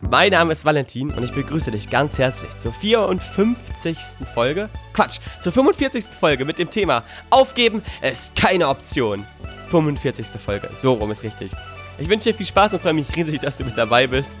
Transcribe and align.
Mein 0.00 0.32
Name 0.32 0.52
ist 0.52 0.64
Valentin 0.64 1.10
und 1.10 1.22
ich 1.22 1.32
begrüße 1.32 1.70
dich 1.70 1.88
ganz 1.88 2.18
herzlich 2.18 2.56
zur 2.56 2.72
54. 2.72 3.96
Folge. 4.34 4.68
Quatsch, 4.92 5.18
zur 5.40 5.52
45. 5.52 6.04
Folge 6.04 6.44
mit 6.44 6.58
dem 6.58 6.70
Thema 6.70 7.04
Aufgeben 7.30 7.82
ist 8.02 8.34
keine 8.36 8.68
Option. 8.68 9.26
45. 9.68 10.26
Folge, 10.44 10.70
so 10.74 10.94
rum 10.94 11.10
ist 11.10 11.22
richtig. 11.22 11.52
Ich 11.98 12.08
wünsche 12.08 12.30
dir 12.30 12.36
viel 12.36 12.46
Spaß 12.46 12.74
und 12.74 12.82
freue 12.82 12.92
mich 12.92 13.06
riesig, 13.14 13.40
dass 13.40 13.58
du 13.58 13.64
mit 13.64 13.78
dabei 13.78 14.06
bist. 14.06 14.36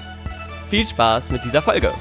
Viel 0.70 0.86
Spaß 0.86 1.30
mit 1.30 1.44
dieser 1.44 1.62
Folge. 1.62 1.92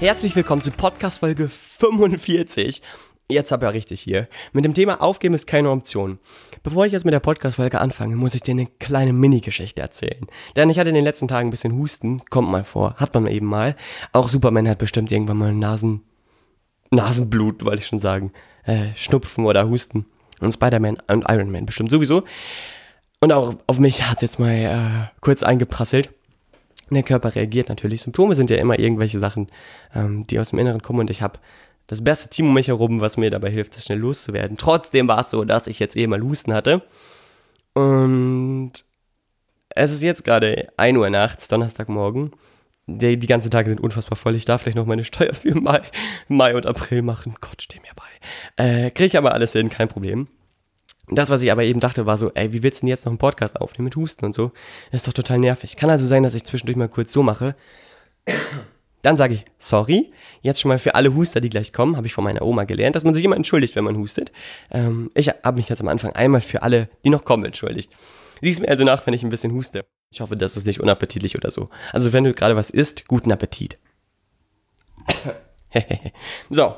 Herzlich 0.00 0.34
willkommen 0.34 0.62
zu 0.62 0.70
Podcast 0.70 1.18
Folge 1.18 1.50
45. 1.50 2.80
Jetzt 3.28 3.52
aber 3.52 3.74
richtig 3.74 4.00
hier. 4.00 4.28
Mit 4.54 4.64
dem 4.64 4.72
Thema 4.72 5.02
Aufgeben 5.02 5.34
ist 5.34 5.46
keine 5.46 5.68
Option. 5.70 6.18
Bevor 6.62 6.86
ich 6.86 6.92
jetzt 6.92 7.04
mit 7.04 7.12
der 7.12 7.20
Podcast-Folge 7.20 7.78
anfange, 7.78 8.16
muss 8.16 8.34
ich 8.34 8.40
dir 8.40 8.52
eine 8.52 8.64
kleine 8.64 9.12
Mini-Geschichte 9.12 9.82
erzählen. 9.82 10.26
Denn 10.56 10.70
ich 10.70 10.78
hatte 10.78 10.88
in 10.88 10.94
den 10.94 11.04
letzten 11.04 11.28
Tagen 11.28 11.48
ein 11.48 11.50
bisschen 11.50 11.76
Husten. 11.76 12.16
Kommt 12.30 12.48
mal 12.50 12.64
vor. 12.64 12.94
Hat 12.96 13.12
man 13.12 13.26
eben 13.26 13.44
mal. 13.44 13.76
Auch 14.14 14.30
Superman 14.30 14.70
hat 14.70 14.78
bestimmt 14.78 15.12
irgendwann 15.12 15.36
mal 15.36 15.52
Nasen... 15.52 16.02
Nasenblut, 16.90 17.66
wollte 17.66 17.82
ich 17.82 17.86
schon 17.86 17.98
sagen. 17.98 18.32
Äh, 18.64 18.94
Schnupfen 18.96 19.44
oder 19.44 19.68
Husten. 19.68 20.06
Und 20.40 20.54
Spider-Man 20.54 20.96
und 21.08 21.26
Iron 21.28 21.52
Man 21.52 21.66
bestimmt 21.66 21.90
sowieso. 21.90 22.22
Und 23.20 23.34
auch 23.34 23.54
auf 23.66 23.78
mich 23.78 24.02
hat 24.08 24.16
es 24.16 24.22
jetzt 24.22 24.38
mal 24.38 24.50
äh, 24.50 25.20
kurz 25.20 25.42
eingeprasselt 25.42 26.08
der 26.94 27.02
Körper 27.02 27.34
reagiert 27.34 27.68
natürlich. 27.68 28.02
Symptome 28.02 28.34
sind 28.34 28.50
ja 28.50 28.56
immer 28.56 28.78
irgendwelche 28.78 29.18
Sachen, 29.18 29.48
ähm, 29.94 30.26
die 30.26 30.38
aus 30.38 30.50
dem 30.50 30.58
Inneren 30.58 30.82
kommen 30.82 31.00
und 31.00 31.10
ich 31.10 31.22
habe 31.22 31.38
das 31.86 32.04
beste 32.04 32.28
Team 32.28 32.46
um 32.46 32.54
mich 32.54 32.68
herum, 32.68 33.00
was 33.00 33.16
mir 33.16 33.30
dabei 33.30 33.50
hilft, 33.50 33.76
das 33.76 33.84
schnell 33.84 33.98
loszuwerden. 33.98 34.56
Trotzdem 34.56 35.08
war 35.08 35.20
es 35.20 35.30
so, 35.30 35.44
dass 35.44 35.66
ich 35.66 35.80
jetzt 35.80 35.96
eh 35.96 36.06
mal 36.06 36.22
Husten 36.22 36.54
hatte. 36.54 36.82
Und 37.74 38.72
es 39.70 39.90
ist 39.90 40.02
jetzt 40.02 40.24
gerade 40.24 40.68
1 40.76 40.96
Uhr 40.96 41.10
nachts, 41.10 41.48
Donnerstagmorgen. 41.48 42.32
Die, 42.86 43.16
die 43.16 43.26
ganzen 43.26 43.50
Tage 43.50 43.70
sind 43.70 43.80
unfassbar 43.80 44.16
voll. 44.16 44.34
Ich 44.34 44.44
darf 44.44 44.62
vielleicht 44.62 44.76
noch 44.76 44.86
meine 44.86 45.04
Steuer 45.04 45.34
für 45.34 45.54
Mai, 45.54 45.82
Mai 46.28 46.54
und 46.54 46.66
April 46.66 47.02
machen. 47.02 47.34
Gott, 47.40 47.62
steh 47.62 47.80
mir 47.80 47.92
bei. 47.96 48.64
Äh, 48.64 48.90
Kriege 48.90 49.06
ich 49.06 49.16
aber 49.16 49.32
alles 49.32 49.52
hin, 49.52 49.68
kein 49.68 49.88
Problem. 49.88 50.28
Das, 51.10 51.30
was 51.30 51.42
ich 51.42 51.50
aber 51.50 51.64
eben 51.64 51.80
dachte, 51.80 52.06
war 52.06 52.18
so, 52.18 52.30
ey, 52.34 52.52
wie 52.52 52.62
willst 52.62 52.80
du 52.80 52.86
denn 52.86 52.88
jetzt 52.88 53.04
noch 53.04 53.10
einen 53.10 53.18
Podcast 53.18 53.60
aufnehmen 53.60 53.86
mit 53.86 53.96
Husten 53.96 54.24
und 54.24 54.34
so? 54.34 54.52
Das 54.90 55.00
ist 55.00 55.08
doch 55.08 55.12
total 55.12 55.38
nervig. 55.38 55.76
Kann 55.76 55.90
also 55.90 56.06
sein, 56.06 56.22
dass 56.22 56.34
ich 56.34 56.44
zwischendurch 56.44 56.76
mal 56.76 56.88
kurz 56.88 57.12
so 57.12 57.22
mache. 57.22 57.56
Dann 59.02 59.16
sage 59.16 59.34
ich, 59.34 59.44
sorry, 59.58 60.12
jetzt 60.42 60.60
schon 60.60 60.68
mal 60.68 60.78
für 60.78 60.94
alle 60.94 61.14
Huster, 61.14 61.40
die 61.40 61.48
gleich 61.48 61.72
kommen, 61.72 61.96
habe 61.96 62.06
ich 62.06 62.12
von 62.12 62.22
meiner 62.22 62.42
Oma 62.42 62.64
gelernt, 62.64 62.96
dass 62.96 63.04
man 63.04 63.14
sich 63.14 63.24
immer 63.24 63.36
entschuldigt, 63.36 63.74
wenn 63.74 63.84
man 63.84 63.96
hustet. 63.96 64.30
Ähm, 64.70 65.10
ich 65.14 65.28
habe 65.28 65.56
mich 65.56 65.68
jetzt 65.68 65.80
am 65.80 65.88
Anfang 65.88 66.12
einmal 66.12 66.42
für 66.42 66.62
alle, 66.62 66.90
die 67.04 67.10
noch 67.10 67.24
kommen, 67.24 67.44
entschuldigt. 67.44 67.92
Siehst 68.42 68.60
mir 68.60 68.68
also 68.68 68.84
nach, 68.84 69.06
wenn 69.06 69.14
ich 69.14 69.22
ein 69.22 69.30
bisschen 69.30 69.52
huste. 69.52 69.84
Ich 70.10 70.20
hoffe, 70.20 70.36
das 70.36 70.56
ist 70.56 70.66
nicht 70.66 70.80
unappetitlich 70.80 71.36
oder 71.36 71.50
so. 71.50 71.70
Also 71.92 72.12
wenn 72.12 72.24
du 72.24 72.34
gerade 72.34 72.56
was 72.56 72.70
isst, 72.70 73.08
guten 73.08 73.32
Appetit. 73.32 73.78
so, 76.50 76.76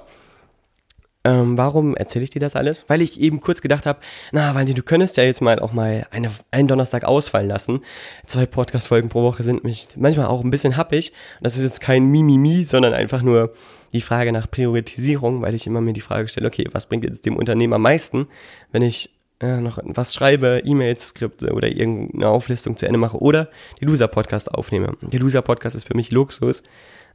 ähm, 1.25 1.57
warum 1.57 1.95
erzähle 1.95 2.25
ich 2.25 2.31
dir 2.31 2.41
das 2.41 2.57
alles? 2.57 2.85
Weil 2.89 3.01
ich 3.01 3.21
eben 3.21 3.41
kurz 3.41 3.63
gedacht 3.63 3.87
habe, 3.87 4.01
na, 4.33 4.55
Valdi, 4.55 4.75
du 4.75 4.83
könntest 4.83 5.17
ja 5.17 5.23
jetzt 5.23 5.41
mal 5.41 5.61
auch 5.61 5.73
mal 5.73 6.07
eine, 6.11 6.31
einen 6.51 6.69
Donnerstag 6.69 7.05
ausfallen 7.05 7.49
lassen. 7.49 7.81
Zwei 8.27 8.47
Podcast-Folgen 8.47 9.09
pro 9.09 9.23
Woche 9.23 9.45
sind 9.45 9.63
mich 9.63 9.89
manchmal 9.97 10.27
auch 10.27 10.43
ein 10.43 10.51
bisschen 10.51 10.77
happig. 10.77 11.13
Das 11.41 11.57
ist 11.57 11.63
jetzt 11.63 11.81
kein 11.81 12.07
Mimimi, 12.07 12.65
sondern 12.65 12.93
einfach 12.93 13.23
nur 13.23 13.53
die 13.93 14.01
Frage 14.01 14.33
nach 14.33 14.51
Priorisierung, 14.51 15.43
weil 15.43 15.55
ich 15.55 15.67
immer 15.67 15.81
mir 15.81 15.93
die 15.93 16.01
Frage 16.01 16.27
stelle, 16.27 16.49
okay, 16.49 16.69
was 16.73 16.87
bringt 16.87 17.05
jetzt 17.05 17.25
dem 17.25 17.37
Unternehmen 17.37 17.75
am 17.75 17.83
meisten, 17.83 18.27
wenn 18.73 18.83
ich 18.83 19.11
äh, 19.39 19.61
noch 19.61 19.79
was 19.85 20.15
schreibe, 20.15 20.63
E-Mails, 20.65 21.09
Skripte 21.09 21.53
oder 21.53 21.69
irgendeine 21.69 22.29
Auflistung 22.29 22.77
zu 22.77 22.87
Ende 22.87 22.99
mache 22.99 23.19
oder 23.19 23.49
die 23.81 23.85
Loser-Podcast 23.85 24.53
aufnehme. 24.53 24.97
Der 25.03 25.21
Loser-Podcast 25.21 25.77
ist 25.77 25.87
für 25.87 25.95
mich 25.95 26.11
Luxus. 26.11 26.63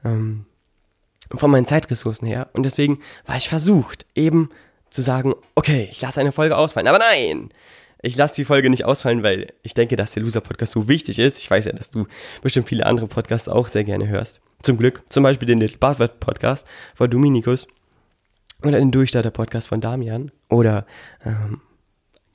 Ähm, 0.05 0.45
von 1.33 1.51
meinen 1.51 1.65
Zeitressourcen 1.65 2.27
her. 2.27 2.49
Und 2.53 2.63
deswegen 2.63 2.99
war 3.25 3.37
ich 3.37 3.49
versucht, 3.49 4.05
eben 4.15 4.49
zu 4.89 5.01
sagen, 5.01 5.33
okay, 5.55 5.87
ich 5.91 6.01
lasse 6.01 6.19
eine 6.19 6.31
Folge 6.31 6.57
ausfallen. 6.57 6.87
Aber 6.87 6.99
nein! 6.99 7.49
Ich 8.03 8.15
lasse 8.15 8.35
die 8.35 8.45
Folge 8.45 8.69
nicht 8.69 8.85
ausfallen, 8.85 9.23
weil 9.23 9.47
ich 9.63 9.73
denke, 9.73 9.95
dass 9.95 10.13
der 10.13 10.21
Loser-Podcast 10.21 10.71
so 10.73 10.87
wichtig 10.87 11.17
ist. 11.17 11.39
Ich 11.39 11.49
weiß 11.49 11.65
ja, 11.65 11.71
dass 11.71 11.89
du 11.89 12.05
bestimmt 12.43 12.69
viele 12.69 12.85
andere 12.85 13.07
Podcasts 13.07 13.49
auch 13.49 13.67
sehr 13.67 13.83
gerne 13.83 14.07
hörst. 14.07 14.39
Zum 14.61 14.77
Glück. 14.77 15.01
Zum 15.09 15.23
Beispiel 15.23 15.47
den 15.47 15.59
Little 15.59 15.77
Bartwart 15.77 16.19
Podcast 16.19 16.67
von 16.93 17.09
Dominikus. 17.09 17.67
Oder 18.63 18.79
den 18.79 18.91
Durchstarter 18.91 19.31
Podcast 19.31 19.67
von 19.67 19.81
Damian. 19.81 20.31
Oder 20.49 20.85
ähm, 21.25 21.61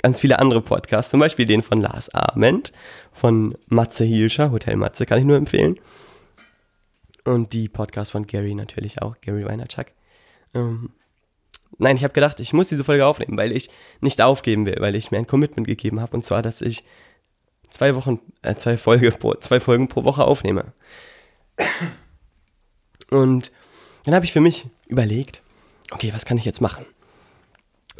ganz 0.02 0.18
viele 0.18 0.40
andere 0.40 0.62
Podcasts. 0.62 1.10
Zum 1.12 1.20
Beispiel 1.20 1.46
den 1.46 1.62
von 1.62 1.80
Lars 1.80 2.12
Arment. 2.12 2.72
Von 3.12 3.56
Matze 3.66 4.04
Hielscher. 4.04 4.50
Hotel 4.50 4.76
Matze 4.76 5.06
kann 5.06 5.20
ich 5.20 5.24
nur 5.24 5.36
empfehlen. 5.36 5.78
Und 7.24 7.52
die 7.52 7.68
Podcast 7.68 8.12
von 8.12 8.26
Gary 8.26 8.54
natürlich 8.54 9.00
auch, 9.00 9.20
Gary 9.20 9.44
Weinerchuk. 9.44 9.86
Ähm, 10.54 10.90
nein, 11.78 11.96
ich 11.96 12.04
habe 12.04 12.14
gedacht, 12.14 12.40
ich 12.40 12.52
muss 12.52 12.68
diese 12.68 12.84
Folge 12.84 13.06
aufnehmen, 13.06 13.36
weil 13.36 13.52
ich 13.52 13.70
nicht 14.00 14.20
aufgeben 14.20 14.66
will, 14.66 14.76
weil 14.80 14.96
ich 14.96 15.10
mir 15.10 15.18
ein 15.18 15.26
Commitment 15.26 15.66
gegeben 15.66 16.00
habe. 16.00 16.16
Und 16.16 16.24
zwar, 16.24 16.42
dass 16.42 16.60
ich 16.60 16.84
zwei 17.70 17.94
Wochen, 17.94 18.20
äh, 18.42 18.54
zwei, 18.54 18.76
Folge 18.76 19.10
pro, 19.12 19.34
zwei 19.34 19.60
Folgen 19.60 19.88
pro 19.88 20.04
Woche 20.04 20.24
aufnehme. 20.24 20.72
Und 23.10 23.52
dann 24.04 24.14
habe 24.14 24.24
ich 24.24 24.32
für 24.32 24.40
mich 24.40 24.66
überlegt, 24.88 25.42
okay, 25.92 26.12
was 26.12 26.24
kann 26.24 26.38
ich 26.38 26.44
jetzt 26.44 26.60
machen? 26.60 26.84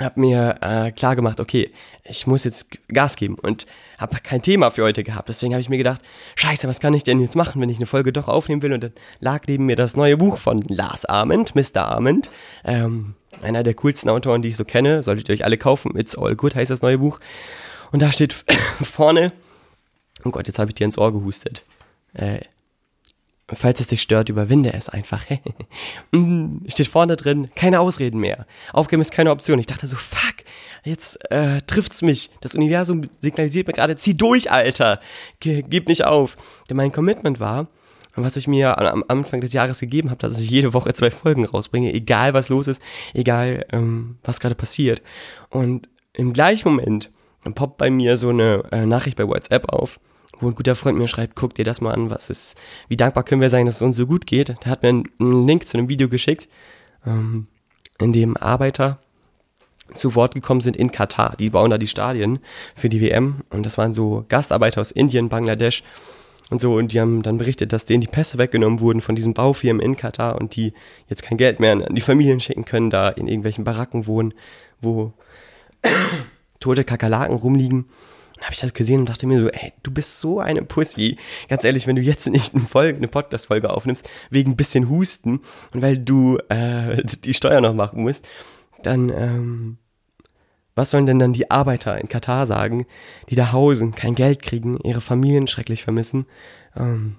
Habe 0.00 0.20
mir 0.20 0.56
äh, 0.60 0.90
klar 0.90 1.16
gemacht, 1.16 1.40
okay, 1.40 1.70
ich 2.04 2.26
muss 2.26 2.44
jetzt 2.44 2.78
Gas 2.88 3.16
geben 3.16 3.36
und 3.40 3.66
habe 3.98 4.16
kein 4.22 4.42
Thema 4.42 4.70
für 4.70 4.82
heute 4.82 5.04
gehabt. 5.04 5.28
Deswegen 5.28 5.52
habe 5.52 5.60
ich 5.60 5.68
mir 5.68 5.78
gedacht, 5.78 6.02
scheiße, 6.36 6.66
was 6.66 6.80
kann 6.80 6.94
ich 6.94 7.04
denn 7.04 7.20
jetzt 7.20 7.36
machen, 7.36 7.60
wenn 7.60 7.68
ich 7.68 7.76
eine 7.76 7.86
Folge 7.86 8.12
doch 8.12 8.28
aufnehmen 8.28 8.62
will? 8.62 8.72
Und 8.72 8.84
dann 8.84 8.92
lag 9.20 9.42
neben 9.46 9.66
mir 9.66 9.76
das 9.76 9.96
neue 9.96 10.16
Buch 10.16 10.38
von 10.38 10.60
Lars 10.62 11.04
Arment, 11.04 11.54
Mr. 11.54 11.88
Arment, 11.88 12.30
ähm, 12.64 13.14
einer 13.42 13.62
der 13.62 13.74
coolsten 13.74 14.08
Autoren, 14.08 14.42
die 14.42 14.48
ich 14.48 14.56
so 14.56 14.64
kenne. 14.64 15.02
Solltet 15.02 15.28
ihr 15.28 15.34
euch 15.34 15.44
alle 15.44 15.58
kaufen. 15.58 15.96
It's 15.98 16.16
All 16.16 16.34
Good 16.34 16.54
heißt 16.54 16.70
das 16.70 16.82
neue 16.82 16.98
Buch. 16.98 17.20
Und 17.90 18.02
da 18.02 18.10
steht 18.10 18.32
vorne, 18.82 19.32
oh 20.24 20.30
Gott, 20.30 20.46
jetzt 20.46 20.58
habe 20.58 20.70
ich 20.70 20.74
dir 20.74 20.84
ins 20.84 20.98
Ohr 20.98 21.12
gehustet. 21.12 21.64
Äh, 22.14 22.40
Falls 23.54 23.80
es 23.80 23.88
dich 23.88 24.02
stört, 24.02 24.28
überwinde 24.28 24.72
es 24.72 24.88
einfach. 24.88 25.24
Steht 26.66 26.88
vorne 26.88 27.16
drin, 27.16 27.50
keine 27.54 27.80
Ausreden 27.80 28.18
mehr. 28.18 28.46
Aufgeben 28.72 29.02
ist 29.02 29.12
keine 29.12 29.30
Option. 29.30 29.58
Ich 29.58 29.66
dachte 29.66 29.86
so, 29.86 29.96
fuck, 29.96 30.36
jetzt 30.84 31.18
äh, 31.30 31.58
trifft's 31.66 32.02
mich. 32.02 32.30
Das 32.40 32.54
Universum 32.54 33.02
signalisiert 33.20 33.66
mir 33.66 33.74
gerade, 33.74 33.96
zieh 33.96 34.16
durch, 34.16 34.50
Alter. 34.50 35.00
Ge 35.40 35.64
gib 35.68 35.88
nicht 35.88 36.04
auf. 36.04 36.36
Denn 36.68 36.76
mein 36.76 36.92
Commitment 36.92 37.40
war, 37.40 37.68
was 38.14 38.36
ich 38.36 38.46
mir 38.46 38.78
am 38.78 39.04
Anfang 39.08 39.40
des 39.40 39.52
Jahres 39.52 39.80
gegeben 39.80 40.10
habe, 40.10 40.18
dass 40.18 40.38
ich 40.38 40.50
jede 40.50 40.74
Woche 40.74 40.92
zwei 40.92 41.10
Folgen 41.10 41.44
rausbringe, 41.44 41.92
egal 41.92 42.34
was 42.34 42.48
los 42.48 42.66
ist, 42.66 42.82
egal 43.14 43.66
ähm, 43.72 44.18
was 44.22 44.40
gerade 44.40 44.54
passiert. 44.54 45.02
Und 45.48 45.88
im 46.12 46.32
gleichen 46.32 46.68
Moment 46.68 47.10
poppt 47.54 47.78
bei 47.78 47.90
mir 47.90 48.16
so 48.16 48.28
eine 48.28 48.64
äh, 48.70 48.86
Nachricht 48.86 49.16
bei 49.16 49.26
WhatsApp 49.26 49.72
auf 49.72 49.98
wo 50.42 50.48
ein 50.48 50.54
guter 50.54 50.74
Freund 50.74 50.98
mir 50.98 51.08
schreibt, 51.08 51.36
guck 51.36 51.54
dir 51.54 51.64
das 51.64 51.80
mal 51.80 51.92
an, 51.92 52.10
was 52.10 52.28
ist, 52.28 52.56
wie 52.88 52.96
dankbar 52.96 53.22
können 53.24 53.40
wir 53.40 53.48
sein, 53.48 53.64
dass 53.64 53.76
es 53.76 53.82
uns 53.82 53.96
so 53.96 54.06
gut 54.06 54.26
geht. 54.26 54.48
Der 54.48 54.70
hat 54.70 54.82
mir 54.82 54.88
einen 54.88 55.46
Link 55.46 55.66
zu 55.66 55.78
einem 55.78 55.88
Video 55.88 56.08
geschickt, 56.08 56.48
ähm, 57.06 57.46
in 57.98 58.12
dem 58.12 58.36
Arbeiter 58.36 58.98
zu 59.94 60.14
Wort 60.14 60.34
gekommen 60.34 60.60
sind 60.60 60.76
in 60.76 60.90
Katar. 60.90 61.36
Die 61.38 61.50
bauen 61.50 61.70
da 61.70 61.78
die 61.78 61.86
Stadien 61.86 62.40
für 62.74 62.88
die 62.88 63.00
WM 63.00 63.42
und 63.50 63.64
das 63.66 63.78
waren 63.78 63.94
so 63.94 64.24
Gastarbeiter 64.28 64.80
aus 64.80 64.90
Indien, 64.90 65.28
Bangladesch 65.28 65.84
und 66.50 66.60
so 66.60 66.74
und 66.74 66.92
die 66.92 67.00
haben 67.00 67.22
dann 67.22 67.38
berichtet, 67.38 67.72
dass 67.72 67.84
denen 67.84 68.00
die 68.00 68.08
Pässe 68.08 68.38
weggenommen 68.38 68.80
wurden 68.80 69.00
von 69.00 69.14
diesen 69.14 69.34
Baufirmen 69.34 69.80
in 69.80 69.96
Katar 69.96 70.40
und 70.40 70.56
die 70.56 70.72
jetzt 71.08 71.22
kein 71.22 71.38
Geld 71.38 71.60
mehr 71.60 71.72
an 71.72 71.94
die 71.94 72.00
Familien 72.00 72.40
schicken 72.40 72.64
können, 72.64 72.90
da 72.90 73.10
in 73.10 73.28
irgendwelchen 73.28 73.64
Baracken 73.64 74.06
wohnen, 74.06 74.34
wo 74.80 75.12
tote 76.60 76.84
Kakerlaken 76.84 77.36
rumliegen 77.36 77.86
habe 78.44 78.54
ich 78.54 78.60
das 78.60 78.74
gesehen 78.74 79.00
und 79.00 79.08
dachte 79.08 79.26
mir 79.26 79.38
so, 79.38 79.48
ey, 79.48 79.72
du 79.82 79.90
bist 79.90 80.20
so 80.20 80.40
eine 80.40 80.62
Pussy. 80.62 81.18
Ganz 81.48 81.64
ehrlich, 81.64 81.86
wenn 81.86 81.96
du 81.96 82.02
jetzt 82.02 82.26
nicht 82.28 82.54
eine, 82.54 82.64
Folge, 82.64 82.98
eine 82.98 83.08
Podcast-Folge 83.08 83.70
aufnimmst, 83.70 84.08
wegen 84.30 84.52
ein 84.52 84.56
bisschen 84.56 84.88
Husten 84.88 85.40
und 85.72 85.82
weil 85.82 85.98
du 85.98 86.38
äh, 86.48 87.02
die 87.24 87.34
Steuer 87.34 87.60
noch 87.60 87.74
machen 87.74 88.02
musst, 88.02 88.28
dann, 88.82 89.08
ähm, 89.10 89.78
was 90.74 90.90
sollen 90.90 91.06
denn 91.06 91.18
dann 91.18 91.32
die 91.32 91.50
Arbeiter 91.50 92.00
in 92.00 92.08
Katar 92.08 92.46
sagen, 92.46 92.86
die 93.28 93.34
da 93.34 93.52
hausen, 93.52 93.92
kein 93.92 94.14
Geld 94.14 94.42
kriegen, 94.42 94.78
ihre 94.82 95.00
Familien 95.00 95.46
schrecklich 95.46 95.82
vermissen? 95.82 96.26
Ähm, 96.76 97.16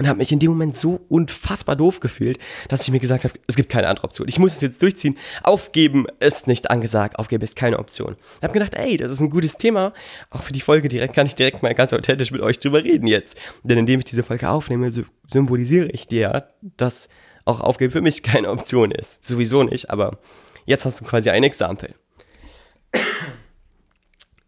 und 0.00 0.08
habe 0.08 0.18
mich 0.18 0.32
in 0.32 0.38
dem 0.38 0.50
Moment 0.50 0.76
so 0.76 1.00
unfassbar 1.08 1.76
doof 1.76 2.00
gefühlt, 2.00 2.38
dass 2.68 2.82
ich 2.82 2.90
mir 2.90 3.00
gesagt 3.00 3.24
habe, 3.24 3.34
es 3.46 3.54
gibt 3.54 3.68
keine 3.68 3.86
andere 3.86 4.04
Option. 4.04 4.28
Ich 4.28 4.38
muss 4.38 4.54
es 4.54 4.60
jetzt 4.62 4.80
durchziehen. 4.80 5.18
Aufgeben 5.42 6.06
ist 6.20 6.46
nicht 6.46 6.70
angesagt. 6.70 7.18
Aufgeben 7.18 7.44
ist 7.44 7.54
keine 7.54 7.78
Option. 7.78 8.16
Ich 8.38 8.42
habe 8.42 8.54
gedacht, 8.54 8.74
ey, 8.74 8.96
das 8.96 9.12
ist 9.12 9.20
ein 9.20 9.28
gutes 9.28 9.58
Thema. 9.58 9.92
Auch 10.30 10.42
für 10.42 10.52
die 10.52 10.62
Folge 10.62 10.88
direkt 10.88 11.14
kann 11.14 11.26
ich 11.26 11.34
direkt 11.34 11.62
mal 11.62 11.74
ganz 11.74 11.92
authentisch 11.92 12.30
mit 12.30 12.40
euch 12.40 12.58
drüber 12.58 12.82
reden 12.82 13.06
jetzt. 13.06 13.38
Denn 13.62 13.76
indem 13.76 14.00
ich 14.00 14.06
diese 14.06 14.22
Folge 14.22 14.48
aufnehme, 14.48 14.90
symbolisiere 15.28 15.88
ich 15.88 16.06
dir, 16.06 16.48
dass 16.78 17.10
auch 17.44 17.60
Aufgeben 17.60 17.92
für 17.92 18.00
mich 18.00 18.22
keine 18.22 18.48
Option 18.48 18.92
ist. 18.92 19.24
Sowieso 19.24 19.64
nicht, 19.64 19.90
aber 19.90 20.18
jetzt 20.64 20.86
hast 20.86 21.00
du 21.00 21.04
quasi 21.04 21.28
ein 21.28 21.42
Exempel. 21.44 21.94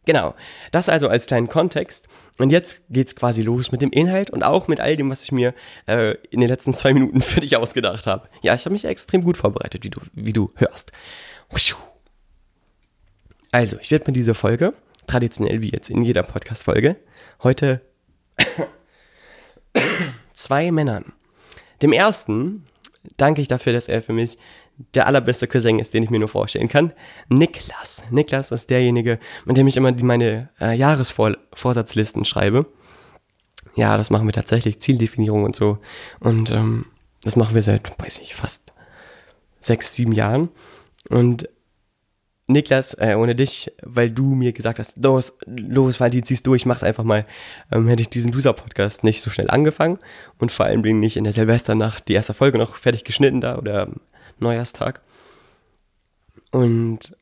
Genau, 0.04 0.34
das 0.72 0.88
also 0.88 1.08
als 1.08 1.26
kleinen 1.26 1.48
Kontext. 1.48 2.08
Und 2.38 2.50
jetzt 2.50 2.82
geht's 2.90 3.14
quasi 3.14 3.42
los 3.42 3.70
mit 3.70 3.82
dem 3.82 3.90
Inhalt 3.90 4.30
und 4.30 4.42
auch 4.42 4.66
mit 4.66 4.80
all 4.80 4.96
dem, 4.96 5.10
was 5.10 5.22
ich 5.22 5.32
mir 5.32 5.54
äh, 5.86 6.16
in 6.30 6.40
den 6.40 6.48
letzten 6.48 6.72
zwei 6.72 6.92
Minuten 6.92 7.22
für 7.22 7.40
dich 7.40 7.56
ausgedacht 7.56 8.06
habe. 8.06 8.28
Ja, 8.42 8.54
ich 8.54 8.64
habe 8.64 8.72
mich 8.72 8.84
extrem 8.84 9.22
gut 9.22 9.36
vorbereitet, 9.36 9.84
wie 9.84 9.90
du, 9.90 10.00
wie 10.14 10.32
du 10.32 10.50
hörst. 10.56 10.90
Also, 13.52 13.76
ich 13.80 13.90
werde 13.90 14.06
mir 14.06 14.12
diese 14.12 14.34
Folge, 14.34 14.72
traditionell 15.06 15.60
wie 15.60 15.70
jetzt 15.70 15.90
in 15.90 16.02
jeder 16.02 16.22
Podcast-Folge, 16.22 16.96
heute 17.42 17.82
zwei 20.32 20.72
Männern. 20.72 21.12
Dem 21.82 21.92
ersten 21.92 22.66
danke 23.16 23.40
ich 23.40 23.48
dafür, 23.48 23.72
dass 23.72 23.88
er 23.88 24.02
für 24.02 24.12
mich 24.12 24.38
der 24.94 25.06
allerbeste 25.06 25.46
Cousin 25.46 25.78
ist, 25.78 25.94
den 25.94 26.02
ich 26.02 26.10
mir 26.10 26.18
nur 26.18 26.28
vorstellen 26.28 26.68
kann. 26.68 26.92
Niklas. 27.28 28.04
Niklas 28.10 28.50
ist 28.50 28.70
derjenige, 28.70 29.18
mit 29.44 29.56
dem 29.56 29.66
ich 29.66 29.76
immer 29.76 29.92
meine 30.02 30.50
äh, 30.60 30.76
Jahresvorsatzlisten 30.76 32.24
schreibe. 32.24 32.66
Ja, 33.74 33.96
das 33.96 34.10
machen 34.10 34.26
wir 34.26 34.32
tatsächlich, 34.32 34.80
Zieldefinierung 34.80 35.44
und 35.44 35.56
so. 35.56 35.78
Und 36.20 36.50
ähm, 36.50 36.86
das 37.22 37.36
machen 37.36 37.54
wir 37.54 37.62
seit, 37.62 37.88
weiß 38.02 38.18
ich, 38.18 38.34
fast 38.34 38.72
sechs, 39.60 39.94
sieben 39.94 40.12
Jahren. 40.12 40.50
Und 41.08 41.48
Niklas, 42.48 42.94
äh, 42.94 43.14
ohne 43.16 43.34
dich, 43.34 43.72
weil 43.82 44.10
du 44.10 44.34
mir 44.34 44.52
gesagt 44.52 44.78
hast, 44.78 44.96
los, 45.02 45.38
los, 45.46 46.00
weil 46.00 46.10
die 46.10 46.22
ziehst 46.22 46.46
durch, 46.46 46.66
mach's 46.66 46.82
einfach 46.82 47.04
mal, 47.04 47.24
ähm, 47.70 47.88
hätte 47.88 48.02
ich 48.02 48.10
diesen 48.10 48.32
Loser-Podcast 48.32 49.04
nicht 49.04 49.22
so 49.22 49.30
schnell 49.30 49.48
angefangen 49.48 49.98
und 50.38 50.52
vor 50.52 50.66
allem 50.66 50.82
bin 50.82 51.02
ich 51.02 51.16
in 51.16 51.24
der 51.24 51.32
Silvesternacht 51.32 52.08
die 52.08 52.14
erste 52.14 52.34
Folge 52.34 52.58
noch 52.58 52.76
fertig 52.76 53.04
geschnitten 53.04 53.40
da 53.40 53.56
oder 53.56 53.88
Neujahrstag. 54.42 55.00
Und 56.50 57.16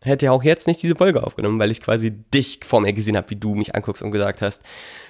hätte 0.00 0.26
ja 0.26 0.32
auch 0.32 0.44
jetzt 0.44 0.66
nicht 0.66 0.82
diese 0.82 0.96
Folge 0.96 1.22
aufgenommen, 1.24 1.58
weil 1.58 1.70
ich 1.70 1.80
quasi 1.80 2.10
dich 2.10 2.60
vor 2.64 2.80
mir 2.80 2.92
gesehen 2.92 3.16
habe, 3.16 3.30
wie 3.30 3.36
du 3.36 3.54
mich 3.54 3.74
anguckst 3.74 4.02
und 4.02 4.10
gesagt 4.10 4.42
hast, 4.42 4.62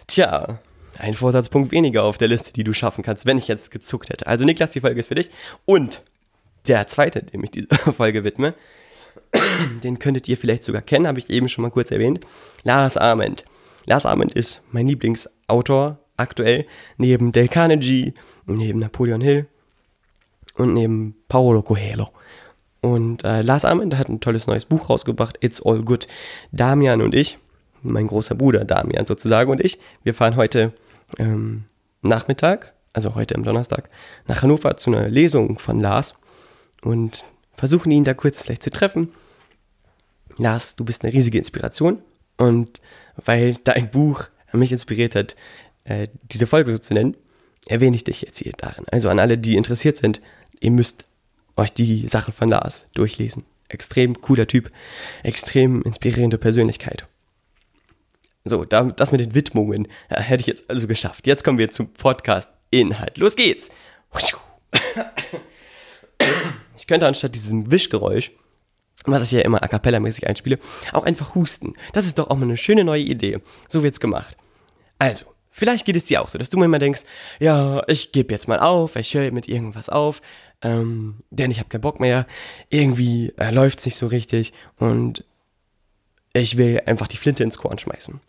tja, 0.06 0.60
ein 0.98 1.14
Vorsatzpunkt 1.14 1.70
weniger 1.70 2.04
auf 2.04 2.18
der 2.18 2.28
Liste, 2.28 2.52
die 2.52 2.64
du 2.64 2.72
schaffen 2.72 3.04
kannst, 3.04 3.26
wenn 3.26 3.38
ich 3.38 3.48
jetzt 3.48 3.70
gezuckt 3.70 4.10
hätte. 4.10 4.26
Also 4.26 4.44
Niklas, 4.44 4.70
die 4.70 4.80
Folge 4.80 4.98
ist 4.98 5.08
für 5.08 5.14
dich. 5.14 5.30
Und 5.64 6.02
der 6.66 6.86
zweite, 6.88 7.22
dem 7.22 7.44
ich 7.44 7.50
diese 7.50 7.68
Folge 7.92 8.24
widme, 8.24 8.54
den 9.84 9.98
könntet 9.98 10.28
ihr 10.28 10.36
vielleicht 10.36 10.64
sogar 10.64 10.82
kennen, 10.82 11.06
habe 11.06 11.18
ich 11.18 11.30
eben 11.30 11.48
schon 11.48 11.62
mal 11.62 11.70
kurz 11.70 11.90
erwähnt, 11.90 12.20
Lars 12.64 12.96
Arment. 12.96 13.44
Lars 13.86 14.06
Arment 14.06 14.34
ist 14.34 14.62
mein 14.72 14.88
Lieblingsautor 14.88 15.98
aktuell, 16.16 16.66
neben 16.96 17.32
Del 17.32 17.48
Carnegie, 17.48 18.14
neben 18.46 18.80
Napoleon 18.80 19.20
Hill 19.20 19.46
und 20.58 20.74
neben 20.74 21.14
Paolo 21.28 21.62
Coelho. 21.62 22.08
Und 22.80 23.24
äh, 23.24 23.42
Lars 23.42 23.64
Ament 23.64 23.96
hat 23.96 24.08
ein 24.08 24.20
tolles 24.20 24.46
neues 24.46 24.64
Buch 24.64 24.88
rausgebracht, 24.88 25.38
It's 25.40 25.64
All 25.64 25.82
Good. 25.82 26.06
Damian 26.52 27.00
und 27.00 27.14
ich, 27.14 27.38
mein 27.82 28.06
großer 28.06 28.34
Bruder 28.34 28.64
Damian 28.64 29.06
sozusagen 29.06 29.50
und 29.50 29.64
ich, 29.64 29.78
wir 30.04 30.14
fahren 30.14 30.36
heute 30.36 30.72
ähm, 31.18 31.64
Nachmittag, 32.02 32.74
also 32.92 33.14
heute 33.14 33.34
am 33.34 33.44
Donnerstag, 33.44 33.88
nach 34.26 34.42
Hannover 34.42 34.76
zu 34.76 34.92
einer 34.92 35.08
Lesung 35.08 35.58
von 35.58 35.80
Lars 35.80 36.14
und 36.82 37.24
versuchen 37.54 37.90
ihn 37.90 38.04
da 38.04 38.14
kurz 38.14 38.42
vielleicht 38.42 38.62
zu 38.62 38.70
treffen. 38.70 39.12
Lars, 40.36 40.76
du 40.76 40.84
bist 40.84 41.02
eine 41.02 41.12
riesige 41.12 41.38
Inspiration 41.38 42.00
und 42.36 42.80
weil 43.16 43.56
dein 43.64 43.90
Buch 43.90 44.24
mich 44.52 44.72
inspiriert 44.72 45.16
hat, 45.16 45.36
äh, 45.84 46.08
diese 46.30 46.46
Folge 46.46 46.72
so 46.72 46.78
zu 46.78 46.94
nennen, 46.94 47.16
erwähne 47.66 47.96
ich 47.96 48.04
dich 48.04 48.22
jetzt 48.22 48.38
hier 48.38 48.52
darin. 48.56 48.84
Also 48.90 49.08
an 49.08 49.18
alle, 49.18 49.36
die 49.36 49.56
interessiert 49.56 49.96
sind, 49.96 50.20
ihr 50.60 50.70
müsst 50.70 51.04
euch 51.56 51.72
die 51.72 52.08
Sachen 52.08 52.32
von 52.32 52.48
Lars 52.48 52.88
durchlesen. 52.94 53.44
Extrem 53.68 54.20
cooler 54.20 54.46
Typ, 54.46 54.70
extrem 55.22 55.82
inspirierende 55.82 56.38
Persönlichkeit. 56.38 57.06
So, 58.44 58.64
das 58.64 59.12
mit 59.12 59.20
den 59.20 59.34
Widmungen 59.34 59.88
ja, 60.10 60.20
hätte 60.20 60.40
ich 60.40 60.46
jetzt 60.46 60.70
also 60.70 60.86
geschafft. 60.86 61.26
Jetzt 61.26 61.44
kommen 61.44 61.58
wir 61.58 61.70
zum 61.70 61.92
Podcast-Inhalt. 61.92 63.18
Los 63.18 63.36
geht's! 63.36 63.70
Ich 66.76 66.86
könnte 66.86 67.06
anstatt 67.06 67.34
diesem 67.34 67.70
Wischgeräusch, 67.70 68.32
was 69.04 69.24
ich 69.24 69.32
ja 69.32 69.40
immer 69.40 69.62
a 69.62 69.66
cappella-mäßig 69.66 70.26
einspiele, 70.26 70.58
auch 70.92 71.04
einfach 71.04 71.34
husten. 71.34 71.74
Das 71.92 72.06
ist 72.06 72.18
doch 72.18 72.30
auch 72.30 72.36
mal 72.36 72.44
eine 72.44 72.56
schöne 72.56 72.84
neue 72.84 73.02
Idee. 73.02 73.40
So 73.68 73.82
wird's 73.82 74.00
gemacht. 74.00 74.36
Also, 74.98 75.26
Vielleicht 75.58 75.84
geht 75.84 75.96
es 75.96 76.04
dir 76.04 76.22
auch 76.22 76.28
so, 76.28 76.38
dass 76.38 76.50
du 76.50 76.56
manchmal 76.56 76.78
denkst, 76.78 77.02
ja, 77.40 77.82
ich 77.88 78.12
gebe 78.12 78.32
jetzt 78.32 78.46
mal 78.46 78.60
auf, 78.60 78.94
ich 78.94 79.12
höre 79.12 79.32
mit 79.32 79.48
irgendwas 79.48 79.88
auf, 79.88 80.22
ähm, 80.62 81.16
denn 81.30 81.50
ich 81.50 81.58
habe 81.58 81.68
keinen 81.68 81.80
Bock 81.80 81.98
mehr, 81.98 82.28
irgendwie 82.70 83.32
äh, 83.38 83.50
läuft 83.50 83.80
es 83.80 83.86
nicht 83.86 83.96
so 83.96 84.06
richtig 84.06 84.52
und 84.76 85.24
ich 86.32 86.58
will 86.58 86.80
einfach 86.86 87.08
die 87.08 87.16
Flinte 87.16 87.42
ins 87.42 87.58
Korn 87.58 87.76
schmeißen. 87.76 88.20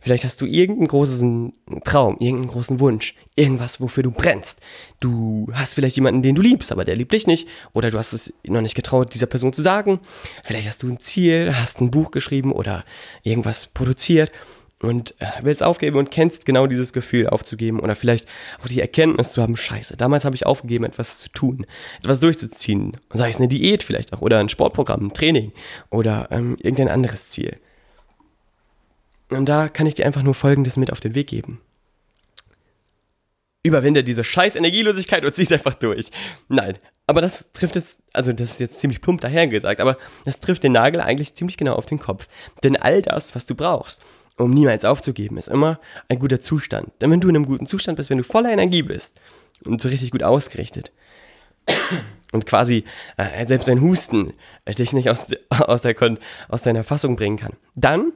Vielleicht 0.00 0.24
hast 0.24 0.40
du 0.40 0.46
irgendeinen 0.46 0.88
großen 0.88 1.52
Traum, 1.84 2.16
irgendeinen 2.18 2.50
großen 2.50 2.80
Wunsch, 2.80 3.14
irgendwas, 3.36 3.82
wofür 3.82 4.02
du 4.02 4.10
brennst. 4.10 4.58
Du 5.00 5.48
hast 5.52 5.74
vielleicht 5.74 5.96
jemanden, 5.96 6.22
den 6.22 6.34
du 6.34 6.40
liebst, 6.40 6.72
aber 6.72 6.86
der 6.86 6.96
liebt 6.96 7.12
dich 7.12 7.26
nicht. 7.26 7.46
Oder 7.74 7.90
du 7.90 7.98
hast 7.98 8.14
es 8.14 8.32
noch 8.44 8.60
nicht 8.62 8.74
getraut, 8.74 9.12
dieser 9.14 9.26
Person 9.26 9.52
zu 9.52 9.62
sagen. 9.62 10.00
Vielleicht 10.42 10.68
hast 10.68 10.82
du 10.82 10.88
ein 10.88 11.00
Ziel, 11.00 11.54
hast 11.56 11.80
ein 11.80 11.90
Buch 11.90 12.10
geschrieben 12.10 12.52
oder 12.52 12.84
irgendwas 13.22 13.66
produziert 13.66 14.30
und 14.84 15.14
äh, 15.20 15.26
willst 15.42 15.62
aufgeben 15.62 15.96
und 15.96 16.10
kennst 16.10 16.46
genau 16.46 16.66
dieses 16.66 16.92
Gefühl 16.92 17.28
aufzugeben 17.28 17.80
oder 17.80 17.96
vielleicht 17.96 18.28
auch 18.62 18.68
die 18.68 18.80
Erkenntnis 18.80 19.32
zu 19.32 19.42
haben, 19.42 19.56
scheiße, 19.56 19.96
damals 19.96 20.24
habe 20.24 20.36
ich 20.36 20.46
aufgegeben, 20.46 20.84
etwas 20.84 21.18
zu 21.18 21.28
tun, 21.30 21.66
etwas 22.00 22.20
durchzuziehen. 22.20 22.96
Sei 23.12 23.28
es 23.28 23.36
eine 23.36 23.48
Diät 23.48 23.82
vielleicht 23.82 24.12
auch 24.12 24.22
oder 24.22 24.38
ein 24.38 24.48
Sportprogramm, 24.48 25.06
ein 25.06 25.14
Training 25.14 25.52
oder 25.90 26.28
ähm, 26.30 26.56
irgendein 26.60 26.88
anderes 26.88 27.30
Ziel. 27.30 27.56
Und 29.30 29.48
da 29.48 29.68
kann 29.68 29.86
ich 29.86 29.94
dir 29.94 30.06
einfach 30.06 30.22
nur 30.22 30.34
Folgendes 30.34 30.76
mit 30.76 30.92
auf 30.92 31.00
den 31.00 31.14
Weg 31.14 31.28
geben. 31.28 31.60
Überwinde 33.62 34.04
diese 34.04 34.24
scheiß 34.24 34.56
Energielosigkeit 34.56 35.24
und 35.24 35.34
zieh's 35.34 35.50
einfach 35.50 35.74
durch. 35.74 36.10
Nein, 36.48 36.78
aber 37.06 37.20
das 37.20 37.52
trifft 37.52 37.76
es, 37.76 37.96
also 38.12 38.32
das 38.32 38.52
ist 38.52 38.60
jetzt 38.60 38.80
ziemlich 38.80 39.00
plump 39.00 39.20
dahergesagt, 39.20 39.80
aber 39.80 39.98
das 40.24 40.40
trifft 40.40 40.62
den 40.62 40.72
Nagel 40.72 41.00
eigentlich 41.00 41.34
ziemlich 41.34 41.56
genau 41.56 41.74
auf 41.74 41.86
den 41.86 41.98
Kopf. 41.98 42.28
Denn 42.62 42.76
all 42.76 43.02
das, 43.02 43.34
was 43.34 43.46
du 43.46 43.54
brauchst, 43.54 44.02
um 44.36 44.50
niemals 44.50 44.84
aufzugeben, 44.84 45.36
ist 45.36 45.48
immer 45.48 45.80
ein 46.08 46.18
guter 46.18 46.40
Zustand. 46.40 46.90
Denn 47.00 47.10
wenn 47.10 47.20
du 47.20 47.28
in 47.28 47.36
einem 47.36 47.46
guten 47.46 47.66
Zustand 47.66 47.96
bist, 47.96 48.10
wenn 48.10 48.18
du 48.18 48.24
voller 48.24 48.50
Energie 48.50 48.82
bist 48.82 49.20
und 49.64 49.80
so 49.80 49.88
richtig 49.88 50.10
gut 50.10 50.22
ausgerichtet 50.22 50.92
und 52.32 52.46
quasi 52.46 52.84
äh, 53.16 53.46
selbst 53.46 53.68
ein 53.68 53.80
Husten 53.80 54.32
äh, 54.64 54.74
dich 54.74 54.92
nicht 54.92 55.08
aus, 55.10 55.28
aus, 55.50 55.82
der, 55.82 55.94
aus 56.48 56.62
deiner 56.62 56.84
Fassung 56.84 57.16
bringen 57.16 57.36
kann, 57.36 57.52
dann 57.74 58.12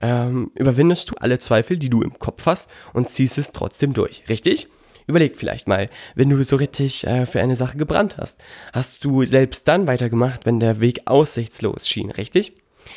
ähm, 0.00 0.50
überwindest 0.54 1.10
du 1.10 1.14
alle 1.16 1.38
Zweifel, 1.38 1.78
die 1.78 1.90
du 1.90 2.02
im 2.02 2.18
Kopf 2.18 2.46
hast 2.46 2.70
und 2.92 3.08
ziehst 3.08 3.36
es 3.36 3.52
trotzdem 3.52 3.92
durch. 3.92 4.22
Richtig? 4.28 4.68
Überleg 5.06 5.38
vielleicht 5.38 5.66
mal, 5.68 5.88
wenn 6.14 6.28
du 6.28 6.42
so 6.44 6.56
richtig 6.56 7.06
äh, 7.06 7.24
für 7.24 7.40
eine 7.40 7.56
Sache 7.56 7.78
gebrannt 7.78 8.16
hast, 8.18 8.42
hast 8.72 9.04
du 9.04 9.24
selbst 9.24 9.66
dann 9.66 9.86
weitergemacht, 9.86 10.44
wenn 10.44 10.60
der 10.60 10.80
Weg 10.80 11.02
aussichtslos 11.06 11.88
schien, 11.88 12.10
richtig? 12.10 12.52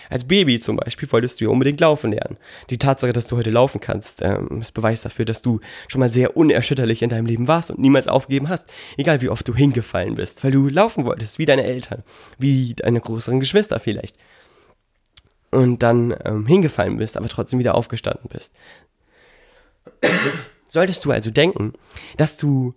Als 0.09 0.23
Baby 0.25 0.59
zum 0.59 0.77
Beispiel 0.77 1.11
wolltest 1.11 1.39
du 1.39 1.45
ja 1.45 1.51
unbedingt 1.51 1.79
laufen 1.79 2.11
lernen. 2.11 2.37
Die 2.69 2.77
Tatsache, 2.77 3.13
dass 3.13 3.27
du 3.27 3.37
heute 3.37 3.49
laufen 3.49 3.79
kannst, 3.79 4.21
ähm, 4.21 4.61
ist 4.61 4.73
Beweis 4.73 5.01
dafür, 5.01 5.25
dass 5.25 5.41
du 5.41 5.59
schon 5.87 5.99
mal 5.99 6.11
sehr 6.11 6.35
unerschütterlich 6.37 7.01
in 7.01 7.09
deinem 7.09 7.25
Leben 7.25 7.47
warst 7.47 7.71
und 7.71 7.79
niemals 7.79 8.07
aufgegeben 8.07 8.49
hast. 8.49 8.71
Egal 8.97 9.21
wie 9.21 9.29
oft 9.29 9.47
du 9.47 9.55
hingefallen 9.55 10.15
bist, 10.15 10.43
weil 10.43 10.51
du 10.51 10.67
laufen 10.67 11.05
wolltest, 11.05 11.39
wie 11.39 11.45
deine 11.45 11.63
Eltern, 11.63 12.03
wie 12.37 12.73
deine 12.75 12.99
größeren 12.99 13.39
Geschwister 13.39 13.79
vielleicht. 13.79 14.17
Und 15.51 15.83
dann 15.83 16.15
ähm, 16.23 16.45
hingefallen 16.45 16.97
bist, 16.97 17.17
aber 17.17 17.27
trotzdem 17.27 17.59
wieder 17.59 17.75
aufgestanden 17.75 18.29
bist. 18.29 18.53
Solltest 20.67 21.03
du 21.03 21.11
also 21.11 21.31
denken, 21.31 21.73
dass 22.15 22.37
du 22.37 22.73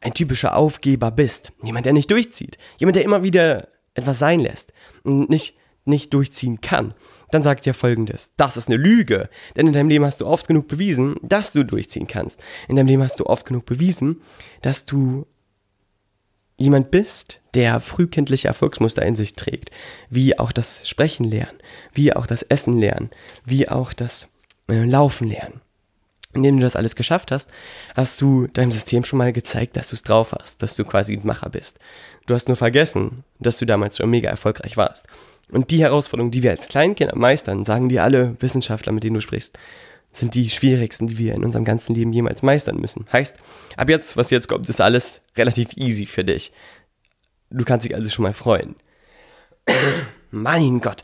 ein 0.00 0.14
typischer 0.14 0.56
Aufgeber 0.56 1.10
bist, 1.10 1.52
jemand, 1.62 1.86
der 1.86 1.92
nicht 1.92 2.10
durchzieht, 2.10 2.58
jemand, 2.78 2.96
der 2.96 3.04
immer 3.04 3.22
wieder 3.22 3.68
etwas 3.94 4.18
sein 4.18 4.40
lässt 4.40 4.72
und 5.02 5.30
nicht 5.30 5.56
nicht 5.84 6.14
durchziehen 6.14 6.60
kann, 6.60 6.94
dann 7.30 7.42
sagt 7.42 7.66
dir 7.66 7.74
folgendes, 7.74 8.32
das 8.36 8.56
ist 8.56 8.68
eine 8.68 8.76
Lüge, 8.76 9.28
denn 9.56 9.66
in 9.66 9.72
deinem 9.72 9.88
Leben 9.88 10.04
hast 10.04 10.20
du 10.20 10.26
oft 10.26 10.48
genug 10.48 10.68
bewiesen, 10.68 11.16
dass 11.22 11.52
du 11.52 11.64
durchziehen 11.64 12.06
kannst. 12.06 12.40
In 12.68 12.76
deinem 12.76 12.86
Leben 12.86 13.02
hast 13.02 13.20
du 13.20 13.26
oft 13.26 13.46
genug 13.46 13.66
bewiesen, 13.66 14.22
dass 14.62 14.86
du 14.86 15.26
jemand 16.56 16.90
bist, 16.90 17.40
der 17.54 17.80
frühkindliche 17.80 18.48
Erfolgsmuster 18.48 19.04
in 19.04 19.16
sich 19.16 19.34
trägt, 19.34 19.70
wie 20.08 20.38
auch 20.38 20.52
das 20.52 20.88
Sprechen 20.88 21.24
lernen, 21.24 21.58
wie 21.92 22.12
auch 22.12 22.26
das 22.26 22.42
Essen 22.42 22.78
lernen, 22.78 23.10
wie 23.44 23.68
auch 23.68 23.92
das 23.92 24.28
äh, 24.68 24.84
Laufen 24.84 25.28
lernen. 25.28 25.60
Indem 26.32 26.56
du 26.56 26.62
das 26.62 26.74
alles 26.74 26.96
geschafft 26.96 27.30
hast, 27.30 27.48
hast 27.94 28.20
du 28.20 28.48
deinem 28.48 28.72
System 28.72 29.04
schon 29.04 29.18
mal 29.18 29.32
gezeigt, 29.32 29.76
dass 29.76 29.90
du 29.90 29.94
es 29.94 30.02
drauf 30.02 30.32
hast, 30.32 30.62
dass 30.62 30.74
du 30.74 30.84
quasi 30.84 31.14
ein 31.14 31.24
Macher 31.24 31.48
bist. 31.48 31.78
Du 32.26 32.34
hast 32.34 32.48
nur 32.48 32.56
vergessen, 32.56 33.22
dass 33.38 33.58
du 33.58 33.66
damals 33.66 33.98
schon 33.98 34.10
mega 34.10 34.30
erfolgreich 34.30 34.76
warst. 34.76 35.06
Und 35.50 35.70
die 35.70 35.82
Herausforderungen, 35.82 36.30
die 36.30 36.42
wir 36.42 36.50
als 36.50 36.68
Kleinkinder 36.68 37.16
meistern, 37.16 37.64
sagen 37.64 37.88
dir 37.88 38.02
alle 38.02 38.36
Wissenschaftler, 38.40 38.92
mit 38.92 39.04
denen 39.04 39.14
du 39.14 39.20
sprichst, 39.20 39.58
sind 40.12 40.34
die 40.34 40.48
schwierigsten, 40.48 41.06
die 41.08 41.18
wir 41.18 41.34
in 41.34 41.44
unserem 41.44 41.64
ganzen 41.64 41.94
Leben 41.94 42.12
jemals 42.12 42.42
meistern 42.42 42.76
müssen. 42.76 43.06
Heißt, 43.12 43.36
ab 43.76 43.88
jetzt, 43.88 44.16
was 44.16 44.30
jetzt 44.30 44.48
kommt, 44.48 44.68
ist 44.68 44.80
alles 44.80 45.22
relativ 45.36 45.76
easy 45.76 46.06
für 46.06 46.24
dich. 46.24 46.52
Du 47.50 47.64
kannst 47.64 47.86
dich 47.86 47.94
also 47.94 48.08
schon 48.08 48.22
mal 48.22 48.32
freuen. 48.32 48.76
mein 50.30 50.80
Gott. 50.80 51.02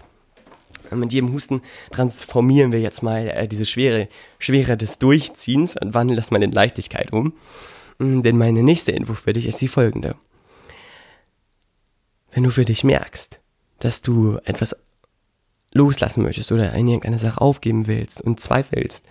Mit 0.93 1.13
jedem 1.13 1.33
Husten 1.33 1.63
transformieren 1.93 2.73
wir 2.73 2.81
jetzt 2.81 3.03
mal 3.03 3.29
äh, 3.29 3.47
diese 3.47 3.65
Schwere, 3.65 4.09
Schwere 4.41 4.77
des 4.77 4.99
Durchziehens 4.99 5.77
und 5.77 5.95
wandeln 5.95 6.17
das 6.17 6.33
mal 6.33 6.43
in 6.43 6.51
Leichtigkeit 6.51 7.13
um. 7.13 7.35
Mm, 7.99 8.23
denn 8.23 8.37
meine 8.37 8.65
nächste 8.65 8.91
Info 8.91 9.15
für 9.15 9.33
dich 9.33 9.47
ist 9.47 9.61
die 9.61 9.69
folgende. 9.69 10.17
Wenn 12.33 12.43
du 12.43 12.51
für 12.51 12.65
dich 12.65 12.83
merkst, 12.83 13.41
dass 13.81 14.03
du 14.03 14.39
etwas 14.45 14.77
loslassen 15.73 16.23
möchtest 16.23 16.53
oder 16.53 16.73
in 16.73 16.89
irgendeine 16.89 17.19
Sache 17.19 17.41
aufgeben 17.41 17.87
willst 17.87 18.21
und 18.21 18.41
zweifelst, 18.41 19.07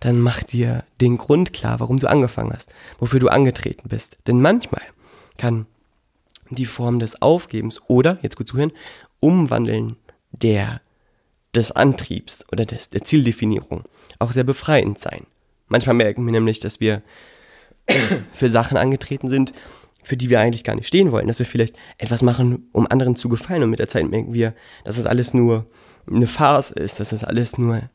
dann 0.00 0.20
mach 0.20 0.42
dir 0.42 0.84
den 1.00 1.16
Grund 1.16 1.52
klar, 1.52 1.80
warum 1.80 1.98
du 1.98 2.08
angefangen 2.08 2.52
hast, 2.52 2.72
wofür 2.98 3.20
du 3.20 3.28
angetreten 3.28 3.88
bist. 3.88 4.18
Denn 4.26 4.40
manchmal 4.40 4.82
kann 5.38 5.66
die 6.50 6.66
Form 6.66 6.98
des 6.98 7.22
Aufgebens 7.22 7.82
oder, 7.88 8.18
jetzt 8.22 8.36
gut 8.36 8.48
zuhören, 8.48 8.72
Umwandeln 9.20 9.96
der, 10.30 10.80
des 11.54 11.72
Antriebs 11.72 12.44
oder 12.52 12.64
des, 12.64 12.90
der 12.90 13.04
Zieldefinierung 13.04 13.84
auch 14.18 14.32
sehr 14.32 14.44
befreiend 14.44 14.98
sein. 14.98 15.26
Manchmal 15.68 15.94
merken 15.94 16.24
wir 16.24 16.32
nämlich, 16.32 16.60
dass 16.60 16.80
wir 16.80 17.02
für 18.32 18.48
Sachen 18.48 18.76
angetreten 18.76 19.28
sind, 19.28 19.52
für 20.04 20.16
die 20.16 20.30
wir 20.30 20.40
eigentlich 20.40 20.64
gar 20.64 20.76
nicht 20.76 20.86
stehen 20.86 21.10
wollen, 21.10 21.26
dass 21.26 21.38
wir 21.38 21.46
vielleicht 21.46 21.76
etwas 21.98 22.22
machen, 22.22 22.68
um 22.72 22.86
anderen 22.86 23.16
zu 23.16 23.28
gefallen 23.28 23.62
und 23.62 23.70
mit 23.70 23.80
der 23.80 23.88
Zeit 23.88 24.08
merken 24.08 24.34
wir, 24.34 24.54
dass 24.84 24.98
es 24.98 25.06
alles 25.06 25.34
nur 25.34 25.66
eine 26.06 26.26
Farce 26.26 26.70
ist, 26.70 27.00
dass 27.00 27.10
das 27.10 27.24
alles 27.24 27.58
nur 27.58 27.88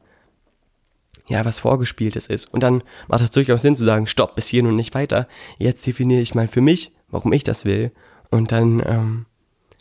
ja, 1.27 1.45
was 1.45 1.59
vorgespieltes 1.59 2.27
ist. 2.27 2.51
Und 2.51 2.63
dann 2.63 2.83
macht 3.07 3.21
es 3.21 3.31
durchaus 3.31 3.61
Sinn 3.61 3.75
zu 3.75 3.85
sagen, 3.85 4.07
stopp, 4.07 4.35
bis 4.35 4.47
hier 4.47 4.63
und 4.63 4.75
nicht 4.75 4.95
weiter. 4.95 5.27
Jetzt 5.59 5.85
definiere 5.85 6.21
ich 6.21 6.33
mal 6.33 6.47
für 6.47 6.61
mich, 6.61 6.91
warum 7.09 7.31
ich 7.33 7.43
das 7.43 7.65
will. 7.65 7.91
Und 8.31 8.51
dann 8.51 8.81
ähm, 8.85 9.25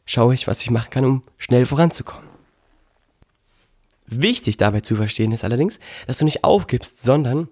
schaue 0.04 0.34
ich, 0.34 0.46
was 0.46 0.60
ich 0.60 0.70
machen 0.70 0.90
kann, 0.90 1.06
um 1.06 1.22
schnell 1.38 1.64
voranzukommen. 1.64 2.28
Wichtig 4.06 4.58
dabei 4.58 4.80
zu 4.80 4.96
verstehen 4.96 5.32
ist 5.32 5.44
allerdings, 5.44 5.80
dass 6.06 6.18
du 6.18 6.26
nicht 6.26 6.44
aufgibst, 6.44 7.02
sondern 7.02 7.48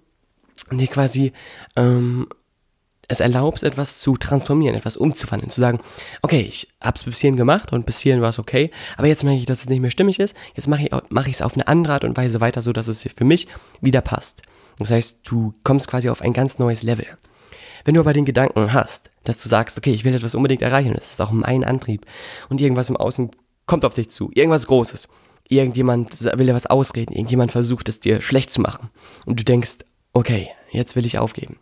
dir 0.71 0.87
quasi 0.87 1.33
ähm, 1.76 2.28
es 3.08 3.20
erlaubst, 3.20 3.64
etwas 3.64 4.00
zu 4.00 4.16
transformieren, 4.16 4.76
etwas 4.76 4.96
umzuwandeln, 4.96 5.50
zu 5.50 5.60
sagen, 5.60 5.80
okay, 6.22 6.40
ich 6.40 6.68
hab's 6.82 7.04
bis 7.04 7.20
hierhin 7.20 7.36
gemacht 7.36 7.72
und 7.72 7.86
bis 7.86 8.00
hierhin 8.00 8.22
war 8.22 8.30
es 8.30 8.38
okay, 8.38 8.70
aber 8.96 9.06
jetzt 9.06 9.25
merke 9.25 9.38
ich, 9.38 9.46
dass 9.46 9.60
es 9.60 9.68
nicht 9.68 9.80
mehr 9.80 9.90
stimmig 9.90 10.18
ist, 10.18 10.36
jetzt 10.54 10.68
mache 10.68 10.82
ich 10.82 10.92
es 10.92 11.02
mach 11.10 11.40
auf 11.40 11.54
eine 11.54 11.68
andere 11.68 11.94
Art 11.94 12.04
und 12.04 12.16
Weise 12.16 12.40
weiter, 12.40 12.62
so 12.62 12.72
dass 12.72 12.88
es 12.88 13.02
für 13.02 13.25
mich 13.25 13.46
wieder 13.80 14.00
passt. 14.00 14.42
Das 14.78 14.90
heißt, 14.90 15.20
du 15.25 15.54
kommst 15.62 15.88
quasi 15.88 16.10
auf 16.10 16.20
ein 16.20 16.32
ganz 16.32 16.58
neues 16.58 16.82
Level. 16.82 17.06
Wenn 17.84 17.94
du 17.94 18.00
aber 18.00 18.12
den 18.12 18.25
Gedanken 18.25 18.72
hast, 18.72 19.10
dass 19.25 19.42
du 19.42 19.48
sagst, 19.48 19.78
okay, 19.78 19.92
ich 19.92 20.04
will 20.04 20.14
etwas 20.14 20.34
unbedingt 20.34 20.62
erreichen, 20.62 20.92
das 20.94 21.12
ist 21.12 21.20
auch 21.20 21.30
mein 21.30 21.64
Antrieb 21.64 22.04
und 22.48 22.60
irgendwas 22.60 22.90
im 22.90 22.96
Außen 22.96 23.30
kommt 23.66 23.84
auf 23.84 23.94
dich 23.94 24.10
zu, 24.10 24.30
irgendwas 24.34 24.66
Großes, 24.66 25.08
irgendjemand 25.48 26.20
will 26.20 26.46
dir 26.46 26.54
was 26.54 26.66
ausreden, 26.66 27.14
irgendjemand 27.14 27.52
versucht 27.52 27.88
es 27.88 28.00
dir 28.00 28.20
schlecht 28.20 28.52
zu 28.52 28.60
machen 28.60 28.90
und 29.25 29.38
du 29.38 29.44
denkst, 29.44 29.78
okay, 30.12 30.48
jetzt 30.72 30.96
will 30.96 31.06
ich 31.06 31.18
aufgeben 31.18 31.58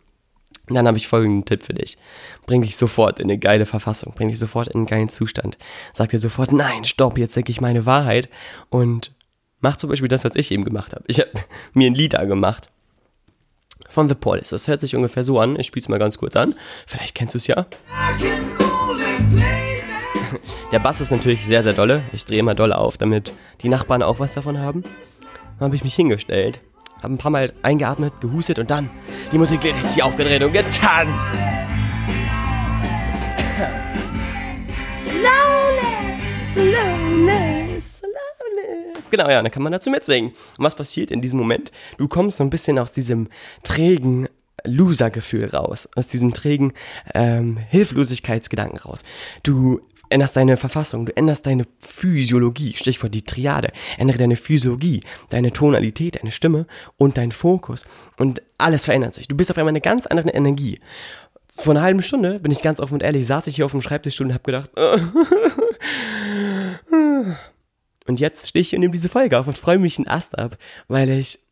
und 0.67 0.75
dann 0.75 0.87
habe 0.87 0.97
ich 0.97 1.07
folgenden 1.07 1.45
Tipp 1.45 1.63
für 1.63 1.73
dich. 1.73 1.97
Bring 2.45 2.61
dich 2.61 2.75
sofort 2.77 3.19
in 3.19 3.25
eine 3.25 3.37
geile 3.37 3.65
Verfassung, 3.65 4.13
bring 4.15 4.29
dich 4.29 4.39
sofort 4.39 4.67
in 4.69 4.75
einen 4.75 4.85
geilen 4.85 5.09
Zustand. 5.09 5.57
Sag 5.93 6.09
dir 6.09 6.19
sofort, 6.19 6.51
nein, 6.51 6.85
stopp, 6.85 7.17
jetzt 7.17 7.35
denke 7.35 7.51
ich 7.51 7.61
meine 7.61 7.85
Wahrheit 7.85 8.29
und 8.69 9.11
mach 9.59 9.75
zum 9.77 9.89
Beispiel 9.89 10.07
das, 10.07 10.23
was 10.23 10.35
ich 10.35 10.51
eben 10.51 10.63
gemacht 10.63 10.93
habe. 10.93 11.03
Ich 11.07 11.19
habe 11.19 11.31
mir 11.73 11.89
ein 11.89 11.95
Lied 11.95 12.15
angemacht 12.15 12.69
von 13.89 14.09
The 14.09 14.15
Police. 14.15 14.49
Das 14.49 14.67
hört 14.67 14.81
sich 14.81 14.95
ungefähr 14.95 15.23
so 15.23 15.39
an. 15.39 15.59
Ich 15.59 15.67
spiele 15.67 15.83
es 15.83 15.89
mal 15.89 15.99
ganz 15.99 16.17
kurz 16.17 16.35
an. 16.35 16.55
Vielleicht 16.87 17.15
kennst 17.15 17.33
du 17.33 17.37
es 17.37 17.47
ja. 17.47 17.65
Der 20.71 20.79
Bass 20.79 20.99
ist 20.99 21.11
natürlich 21.11 21.45
sehr, 21.45 21.61
sehr 21.63 21.73
dolle. 21.73 22.01
Ich 22.11 22.25
drehe 22.25 22.39
immer 22.39 22.55
dolle 22.55 22.77
auf, 22.77 22.97
damit 22.97 23.31
die 23.61 23.69
Nachbarn 23.69 24.01
auch 24.01 24.19
was 24.19 24.33
davon 24.33 24.57
haben. 24.57 24.81
Dann 24.81 25.67
habe 25.67 25.75
ich 25.75 25.83
mich 25.83 25.93
hingestellt 25.95 26.59
habe 27.01 27.13
ein 27.13 27.17
paar 27.17 27.31
Mal 27.31 27.53
eingeatmet, 27.61 28.19
gehustet 28.21 28.59
und 28.59 28.69
dann 28.69 28.89
die 29.31 29.37
Musik 29.37 29.63
richtig 29.63 30.01
aufgedreht 30.01 30.43
und 30.43 30.53
getanzt. 30.53 31.13
Slowly, 35.03 35.91
slowly, 36.53 37.81
slowly. 37.81 38.93
Genau, 39.11 39.29
ja, 39.29 39.41
dann 39.41 39.51
kann 39.51 39.63
man 39.63 39.71
dazu 39.71 39.89
mitsingen. 39.89 40.31
Und 40.31 40.65
was 40.65 40.75
passiert 40.75 41.11
in 41.11 41.21
diesem 41.21 41.39
Moment? 41.39 41.71
Du 41.97 42.07
kommst 42.07 42.37
so 42.37 42.43
ein 42.43 42.49
bisschen 42.49 42.79
aus 42.79 42.91
diesem 42.91 43.29
trägen 43.63 44.27
Loser-Gefühl 44.63 45.45
raus, 45.45 45.87
aus 45.95 46.07
diesem 46.07 46.33
trägen 46.33 46.73
ähm, 47.13 47.57
Hilflosigkeitsgedanken 47.57 48.79
raus. 48.79 49.03
Du 49.43 49.81
änderst 50.09 50.35
deine 50.35 50.57
Verfassung, 50.57 51.05
du 51.05 51.15
änderst 51.15 51.45
deine 51.45 51.65
Physiologie, 51.79 52.73
Stichwort 52.75 53.13
die 53.13 53.23
Triade, 53.23 53.71
ändere 53.97 54.17
deine 54.17 54.35
Physiologie, 54.35 55.01
deine 55.29 55.51
Tonalität, 55.51 56.17
deine 56.17 56.31
Stimme 56.31 56.67
und 56.97 57.17
dein 57.17 57.31
Fokus 57.31 57.85
und 58.17 58.41
alles 58.57 58.85
verändert 58.85 59.13
sich. 59.15 59.27
Du 59.27 59.35
bist 59.35 59.51
auf 59.51 59.57
einmal 59.57 59.71
eine 59.71 59.81
ganz 59.81 60.07
andere 60.07 60.29
Energie. 60.29 60.79
Vor 61.57 61.73
einer 61.73 61.83
halben 61.83 62.01
Stunde, 62.01 62.39
bin 62.39 62.51
ich 62.51 62.61
ganz 62.61 62.79
offen 62.79 62.95
und 62.95 63.03
ehrlich, 63.03 63.25
saß 63.25 63.47
ich 63.47 63.55
hier 63.55 63.65
auf 63.65 63.71
dem 63.71 63.81
Schreibtisch 63.81 64.19
und 64.19 64.33
habe 64.33 64.43
gedacht, 64.43 64.71
und 68.07 68.19
jetzt 68.19 68.47
stehe 68.47 68.61
ich 68.61 68.73
und 68.73 68.81
nehme 68.81 68.91
diese 68.91 69.09
Folge 69.09 69.39
auf 69.39 69.47
und 69.47 69.57
freue 69.57 69.79
mich 69.79 69.97
einen 69.97 70.07
Ast 70.07 70.37
ab, 70.37 70.57
weil 70.87 71.09
ich 71.09 71.44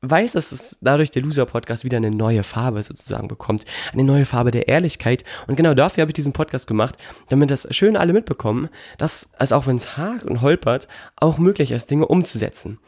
weiß, 0.00 0.32
dass 0.32 0.52
es 0.52 0.78
dadurch 0.80 1.10
der 1.10 1.22
Loser-Podcast 1.22 1.84
wieder 1.84 1.96
eine 1.96 2.10
neue 2.10 2.44
Farbe 2.44 2.82
sozusagen 2.82 3.28
bekommt. 3.28 3.64
Eine 3.92 4.04
neue 4.04 4.24
Farbe 4.24 4.50
der 4.50 4.68
Ehrlichkeit. 4.68 5.24
Und 5.46 5.56
genau 5.56 5.74
dafür 5.74 6.02
habe 6.02 6.10
ich 6.10 6.14
diesen 6.14 6.32
Podcast 6.32 6.66
gemacht, 6.66 6.96
damit 7.28 7.50
das 7.50 7.66
schön 7.74 7.96
alle 7.96 8.12
mitbekommen, 8.12 8.68
dass 8.96 9.30
es 9.38 9.52
auch 9.52 9.66
wenn 9.66 9.76
es 9.76 9.96
hakt 9.96 10.24
und 10.24 10.40
holpert, 10.40 10.88
auch 11.16 11.38
möglich 11.38 11.72
ist, 11.72 11.90
Dinge 11.90 12.06
umzusetzen. 12.06 12.78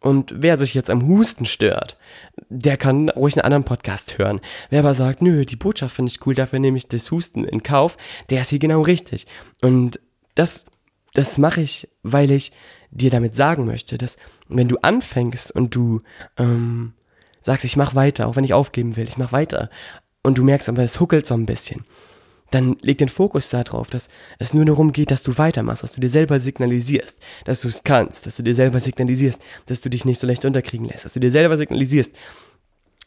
Und 0.00 0.32
wer 0.34 0.56
sich 0.56 0.72
jetzt 0.72 0.88
am 0.88 1.06
Husten 1.06 1.44
stört, 1.44 1.96
der 2.48 2.78
kann 2.78 3.10
ruhig 3.10 3.34
einen 3.34 3.44
anderen 3.44 3.64
Podcast 3.64 4.16
hören. 4.16 4.40
Wer 4.70 4.80
aber 4.80 4.94
sagt, 4.94 5.20
nö, 5.20 5.44
die 5.44 5.56
Botschaft 5.56 5.94
finde 5.94 6.10
ich 6.10 6.26
cool, 6.26 6.34
dafür 6.34 6.58
nehme 6.58 6.78
ich 6.78 6.88
das 6.88 7.10
Husten 7.10 7.44
in 7.44 7.62
Kauf, 7.62 7.98
der 8.30 8.40
ist 8.40 8.50
hier 8.50 8.58
genau 8.58 8.80
richtig. 8.80 9.26
Und 9.60 10.00
das, 10.34 10.64
das 11.12 11.36
mache 11.36 11.60
ich, 11.60 11.88
weil 12.02 12.30
ich 12.30 12.52
dir 12.90 13.10
damit 13.10 13.36
sagen 13.36 13.66
möchte, 13.66 13.98
dass 13.98 14.16
wenn 14.48 14.68
du 14.68 14.78
anfängst 14.78 15.52
und 15.52 15.74
du 15.74 16.00
ähm, 16.36 16.92
sagst, 17.40 17.64
ich 17.64 17.76
mach 17.76 17.94
weiter, 17.94 18.26
auch 18.26 18.36
wenn 18.36 18.44
ich 18.44 18.54
aufgeben 18.54 18.96
will, 18.96 19.08
ich 19.08 19.18
mach 19.18 19.32
weiter, 19.32 19.70
und 20.22 20.36
du 20.38 20.44
merkst 20.44 20.68
aber, 20.68 20.82
es 20.82 21.00
huckelt 21.00 21.26
so 21.26 21.34
ein 21.34 21.46
bisschen, 21.46 21.84
dann 22.50 22.76
leg 22.80 22.98
den 22.98 23.08
Fokus 23.08 23.48
darauf, 23.50 23.90
dass 23.90 24.08
es 24.38 24.54
nur 24.54 24.64
darum 24.64 24.92
geht, 24.92 25.10
dass 25.10 25.22
du 25.22 25.38
weitermachst, 25.38 25.82
dass 25.82 25.92
du 25.92 26.00
dir 26.00 26.10
selber 26.10 26.40
signalisierst, 26.40 27.18
dass 27.44 27.60
du 27.60 27.68
es 27.68 27.84
kannst, 27.84 28.26
dass 28.26 28.36
du 28.36 28.42
dir 28.42 28.54
selber 28.54 28.80
signalisierst, 28.80 29.40
dass 29.66 29.80
du 29.80 29.88
dich 29.88 30.04
nicht 30.04 30.20
so 30.20 30.26
leicht 30.26 30.44
unterkriegen 30.44 30.86
lässt, 30.86 31.04
dass 31.04 31.14
du 31.14 31.20
dir 31.20 31.30
selber 31.30 31.56
signalisierst, 31.56 32.12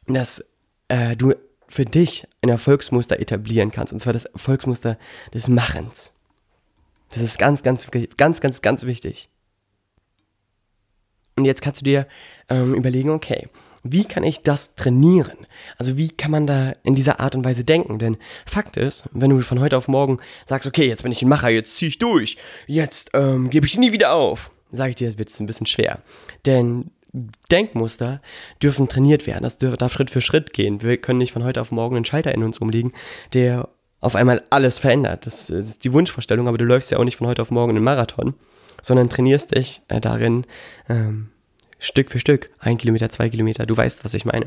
dass 0.07 0.43
äh, 0.87 1.15
du 1.15 1.33
für 1.67 1.85
dich 1.85 2.27
ein 2.41 2.49
Erfolgsmuster 2.49 3.19
etablieren 3.19 3.71
kannst, 3.71 3.93
und 3.93 3.99
zwar 3.99 4.13
das 4.13 4.25
Erfolgsmuster 4.25 4.97
des 5.33 5.47
Machens. 5.49 6.13
Das 7.09 7.21
ist 7.21 7.37
ganz, 7.37 7.63
ganz, 7.63 7.89
ganz, 8.17 8.41
ganz, 8.41 8.61
ganz 8.61 8.85
wichtig. 8.85 9.29
Und 11.35 11.45
jetzt 11.45 11.61
kannst 11.61 11.81
du 11.81 11.85
dir 11.85 12.07
ähm, 12.49 12.75
überlegen, 12.75 13.09
okay, 13.09 13.47
wie 13.83 14.05
kann 14.05 14.23
ich 14.23 14.41
das 14.41 14.75
trainieren? 14.75 15.45
Also 15.77 15.97
wie 15.97 16.09
kann 16.09 16.31
man 16.31 16.47
da 16.47 16.73
in 16.83 16.95
dieser 16.95 17.19
Art 17.19 17.35
und 17.35 17.43
Weise 17.43 17.63
denken? 17.63 17.99
Denn 17.99 18.17
Fakt 18.45 18.77
ist, 18.77 19.09
wenn 19.11 19.29
du 19.29 19.41
von 19.41 19.59
heute 19.59 19.77
auf 19.77 19.87
morgen 19.87 20.19
sagst, 20.45 20.67
okay, 20.67 20.87
jetzt 20.87 21.03
bin 21.03 21.11
ich 21.11 21.21
ein 21.21 21.29
Macher, 21.29 21.49
jetzt 21.49 21.75
zieh 21.75 21.87
ich 21.87 21.99
durch, 21.99 22.37
jetzt 22.65 23.11
ähm, 23.13 23.49
gebe 23.49 23.65
ich 23.65 23.77
nie 23.77 23.91
wieder 23.91 24.13
auf, 24.13 24.51
sage 24.71 24.91
ich 24.91 24.95
dir, 24.95 25.09
es 25.09 25.17
wird 25.17 25.37
ein 25.37 25.45
bisschen 25.45 25.67
schwer. 25.67 25.99
Denn 26.45 26.91
Denkmuster 27.51 28.21
dürfen 28.61 28.87
trainiert 28.87 29.27
werden. 29.27 29.43
Das 29.43 29.57
darf 29.59 29.93
Schritt 29.93 30.09
für 30.09 30.21
Schritt 30.21 30.53
gehen. 30.53 30.81
Wir 30.81 30.97
können 30.97 31.19
nicht 31.19 31.31
von 31.31 31.43
heute 31.43 31.61
auf 31.61 31.71
morgen 31.71 31.95
einen 31.95 32.05
Schalter 32.05 32.33
in 32.33 32.43
uns 32.43 32.57
umlegen, 32.57 32.91
der 33.33 33.69
auf 33.99 34.15
einmal 34.15 34.41
alles 34.49 34.79
verändert. 34.79 35.25
Das 35.25 35.49
ist 35.49 35.83
die 35.83 35.93
Wunschvorstellung, 35.93 36.47
aber 36.47 36.57
du 36.57 36.65
läufst 36.65 36.89
ja 36.89 36.97
auch 36.97 37.03
nicht 37.03 37.17
von 37.17 37.27
heute 37.27 37.41
auf 37.41 37.51
morgen 37.51 37.71
einen 37.71 37.83
Marathon 37.83 38.33
sondern 38.83 39.09
trainierst 39.09 39.55
dich 39.55 39.81
äh, 39.87 39.99
darin 39.99 40.45
ähm, 40.87 41.29
Stück 41.79 42.11
für 42.11 42.19
Stück, 42.19 42.51
ein 42.59 42.77
Kilometer, 42.77 43.09
zwei 43.09 43.29
Kilometer, 43.29 43.65
du 43.65 43.75
weißt, 43.75 44.05
was 44.05 44.13
ich 44.13 44.25
meine. 44.25 44.45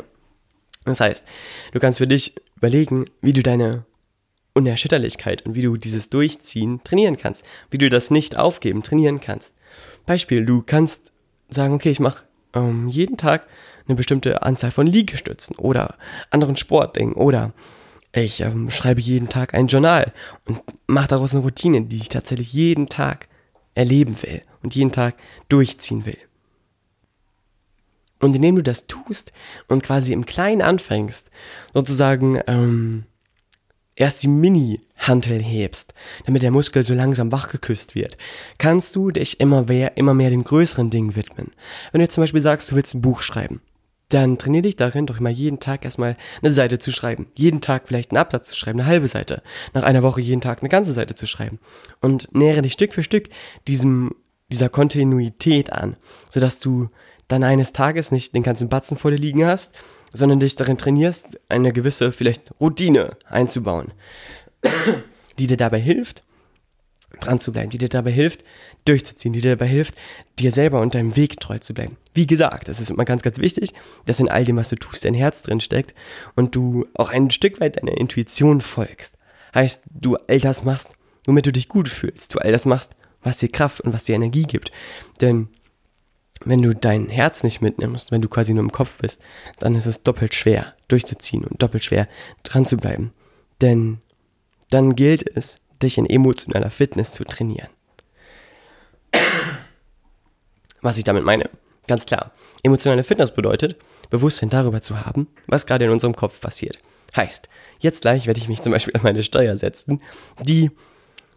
Das 0.84 1.00
heißt, 1.00 1.24
du 1.72 1.80
kannst 1.80 1.98
für 1.98 2.06
dich 2.06 2.36
überlegen, 2.56 3.06
wie 3.20 3.32
du 3.32 3.42
deine 3.42 3.84
Unerschütterlichkeit 4.54 5.44
und 5.44 5.54
wie 5.54 5.62
du 5.62 5.76
dieses 5.76 6.08
Durchziehen 6.08 6.82
trainieren 6.84 7.18
kannst, 7.18 7.44
wie 7.70 7.78
du 7.78 7.88
das 7.88 8.10
nicht 8.10 8.38
aufgeben 8.38 8.82
trainieren 8.82 9.20
kannst. 9.20 9.54
Beispiel, 10.06 10.46
du 10.46 10.62
kannst 10.62 11.12
sagen, 11.48 11.74
okay, 11.74 11.90
ich 11.90 12.00
mache 12.00 12.24
ähm, 12.54 12.88
jeden 12.88 13.16
Tag 13.16 13.46
eine 13.86 13.96
bestimmte 13.96 14.42
Anzahl 14.42 14.70
von 14.70 14.86
Liegestützen 14.86 15.56
oder 15.56 15.96
anderen 16.30 16.56
Sportdingen 16.56 17.14
oder 17.14 17.52
ich 18.12 18.40
ähm, 18.40 18.70
schreibe 18.70 19.00
jeden 19.00 19.28
Tag 19.28 19.52
ein 19.52 19.66
Journal 19.66 20.12
und 20.46 20.62
mache 20.86 21.08
daraus 21.08 21.34
eine 21.34 21.42
Routine, 21.42 21.82
die 21.82 21.98
ich 21.98 22.08
tatsächlich 22.08 22.52
jeden 22.52 22.88
Tag 22.88 23.28
erleben 23.76 24.20
will 24.22 24.42
und 24.62 24.74
jeden 24.74 24.90
Tag 24.90 25.14
durchziehen 25.48 26.04
will. 26.06 26.18
Und 28.18 28.34
indem 28.34 28.56
du 28.56 28.62
das 28.62 28.86
tust 28.86 29.32
und 29.68 29.84
quasi 29.84 30.12
im 30.12 30.26
Kleinen 30.26 30.62
anfängst, 30.62 31.30
sozusagen 31.74 32.40
ähm, 32.46 33.04
erst 33.94 34.22
die 34.22 34.28
Mini-Hantel 34.28 35.40
hebst, 35.40 35.92
damit 36.24 36.42
der 36.42 36.50
Muskel 36.50 36.82
so 36.82 36.94
langsam 36.94 37.30
wachgeküsst 37.30 37.94
wird, 37.94 38.16
kannst 38.58 38.96
du 38.96 39.10
dich 39.10 39.38
immer 39.38 39.64
mehr, 39.64 39.96
immer 39.98 40.14
mehr 40.14 40.30
den 40.30 40.44
größeren 40.44 40.90
Dingen 40.90 41.14
widmen. 41.14 41.52
Wenn 41.92 41.98
du 41.98 42.04
jetzt 42.04 42.14
zum 42.14 42.22
Beispiel 42.22 42.40
sagst, 42.40 42.70
du 42.70 42.76
willst 42.76 42.94
ein 42.94 43.02
Buch 43.02 43.20
schreiben, 43.20 43.60
dann 44.08 44.38
trainier 44.38 44.62
dich 44.62 44.76
darin, 44.76 45.06
doch 45.06 45.18
immer 45.18 45.30
jeden 45.30 45.58
Tag 45.58 45.84
erstmal 45.84 46.16
eine 46.40 46.52
Seite 46.52 46.78
zu 46.78 46.92
schreiben. 46.92 47.26
Jeden 47.34 47.60
Tag 47.60 47.88
vielleicht 47.88 48.12
einen 48.12 48.18
Absatz 48.18 48.48
zu 48.48 48.56
schreiben, 48.56 48.78
eine 48.80 48.88
halbe 48.88 49.08
Seite. 49.08 49.42
Nach 49.74 49.82
einer 49.82 50.02
Woche 50.02 50.20
jeden 50.20 50.40
Tag 50.40 50.60
eine 50.60 50.68
ganze 50.68 50.92
Seite 50.92 51.14
zu 51.14 51.26
schreiben. 51.26 51.58
Und 52.00 52.28
nähere 52.32 52.62
dich 52.62 52.74
Stück 52.74 52.94
für 52.94 53.02
Stück 53.02 53.28
diesem, 53.66 54.14
dieser 54.48 54.68
Kontinuität 54.68 55.72
an, 55.72 55.96
sodass 56.28 56.60
du 56.60 56.86
dann 57.28 57.42
eines 57.42 57.72
Tages 57.72 58.12
nicht 58.12 58.34
den 58.34 58.44
ganzen 58.44 58.68
Batzen 58.68 58.96
vor 58.96 59.10
dir 59.10 59.16
liegen 59.16 59.44
hast, 59.44 59.76
sondern 60.12 60.38
dich 60.38 60.54
darin 60.54 60.78
trainierst, 60.78 61.40
eine 61.48 61.72
gewisse 61.72 62.12
vielleicht 62.12 62.52
Routine 62.60 63.16
einzubauen, 63.28 63.92
die 65.38 65.48
dir 65.48 65.56
dabei 65.56 65.80
hilft, 65.80 66.22
dran 67.20 67.40
zu 67.40 67.52
bleiben, 67.52 67.70
die 67.70 67.78
dir 67.78 67.88
dabei 67.88 68.12
hilft, 68.12 68.44
durchzuziehen, 68.84 69.32
die 69.32 69.40
dir 69.40 69.56
dabei 69.56 69.68
hilft, 69.68 69.94
dir 70.38 70.52
selber 70.52 70.80
und 70.80 70.94
deinem 70.94 71.16
Weg 71.16 71.40
treu 71.40 71.58
zu 71.58 71.74
bleiben. 71.74 71.96
Wie 72.14 72.26
gesagt, 72.26 72.68
es 72.68 72.80
ist 72.80 72.90
immer 72.90 73.04
ganz, 73.04 73.22
ganz 73.22 73.38
wichtig, 73.38 73.72
dass 74.04 74.20
in 74.20 74.28
all 74.28 74.44
dem, 74.44 74.56
was 74.56 74.68
du 74.68 74.76
tust, 74.76 75.04
dein 75.04 75.14
Herz 75.14 75.42
drin 75.42 75.60
steckt 75.60 75.94
und 76.34 76.54
du 76.54 76.86
auch 76.94 77.10
ein 77.10 77.30
Stück 77.30 77.60
weit 77.60 77.76
deiner 77.76 77.96
Intuition 77.96 78.60
folgst. 78.60 79.14
Heißt, 79.54 79.82
du 79.90 80.16
all 80.16 80.40
das 80.40 80.64
machst, 80.64 80.94
womit 81.26 81.46
du 81.46 81.52
dich 81.52 81.68
gut 81.68 81.88
fühlst, 81.88 82.34
du 82.34 82.38
all 82.38 82.52
das 82.52 82.64
machst, 82.64 82.92
was 83.22 83.38
dir 83.38 83.48
Kraft 83.48 83.80
und 83.80 83.92
was 83.92 84.04
dir 84.04 84.14
Energie 84.14 84.44
gibt. 84.44 84.70
Denn 85.20 85.48
wenn 86.44 86.62
du 86.62 86.74
dein 86.74 87.08
Herz 87.08 87.42
nicht 87.42 87.62
mitnimmst, 87.62 88.12
wenn 88.12 88.22
du 88.22 88.28
quasi 88.28 88.52
nur 88.52 88.62
im 88.62 88.72
Kopf 88.72 88.98
bist, 88.98 89.22
dann 89.58 89.74
ist 89.74 89.86
es 89.86 90.02
doppelt 90.02 90.34
schwer 90.34 90.74
durchzuziehen 90.88 91.44
und 91.44 91.62
doppelt 91.62 91.84
schwer 91.84 92.08
dran 92.42 92.66
zu 92.66 92.76
bleiben. 92.76 93.12
Denn 93.60 93.98
dann 94.70 94.96
gilt 94.96 95.36
es, 95.36 95.56
dich 95.82 95.98
in 95.98 96.08
emotionaler 96.08 96.70
Fitness 96.70 97.12
zu 97.12 97.24
trainieren. 97.24 97.68
Was 100.82 100.98
ich 100.98 101.04
damit 101.04 101.24
meine, 101.24 101.50
ganz 101.86 102.06
klar, 102.06 102.32
emotionale 102.62 103.04
Fitness 103.04 103.32
bedeutet, 103.32 103.76
Bewusstsein 104.10 104.50
darüber 104.50 104.82
zu 104.82 105.04
haben, 105.04 105.28
was 105.46 105.66
gerade 105.66 105.84
in 105.84 105.90
unserem 105.90 106.14
Kopf 106.14 106.40
passiert. 106.40 106.78
Heißt, 107.14 107.48
jetzt 107.80 108.02
gleich 108.02 108.26
werde 108.26 108.38
ich 108.40 108.48
mich 108.48 108.60
zum 108.60 108.72
Beispiel 108.72 108.94
an 108.94 109.02
meine 109.02 109.22
Steuer 109.22 109.56
setzen, 109.56 110.02
die, 110.42 110.70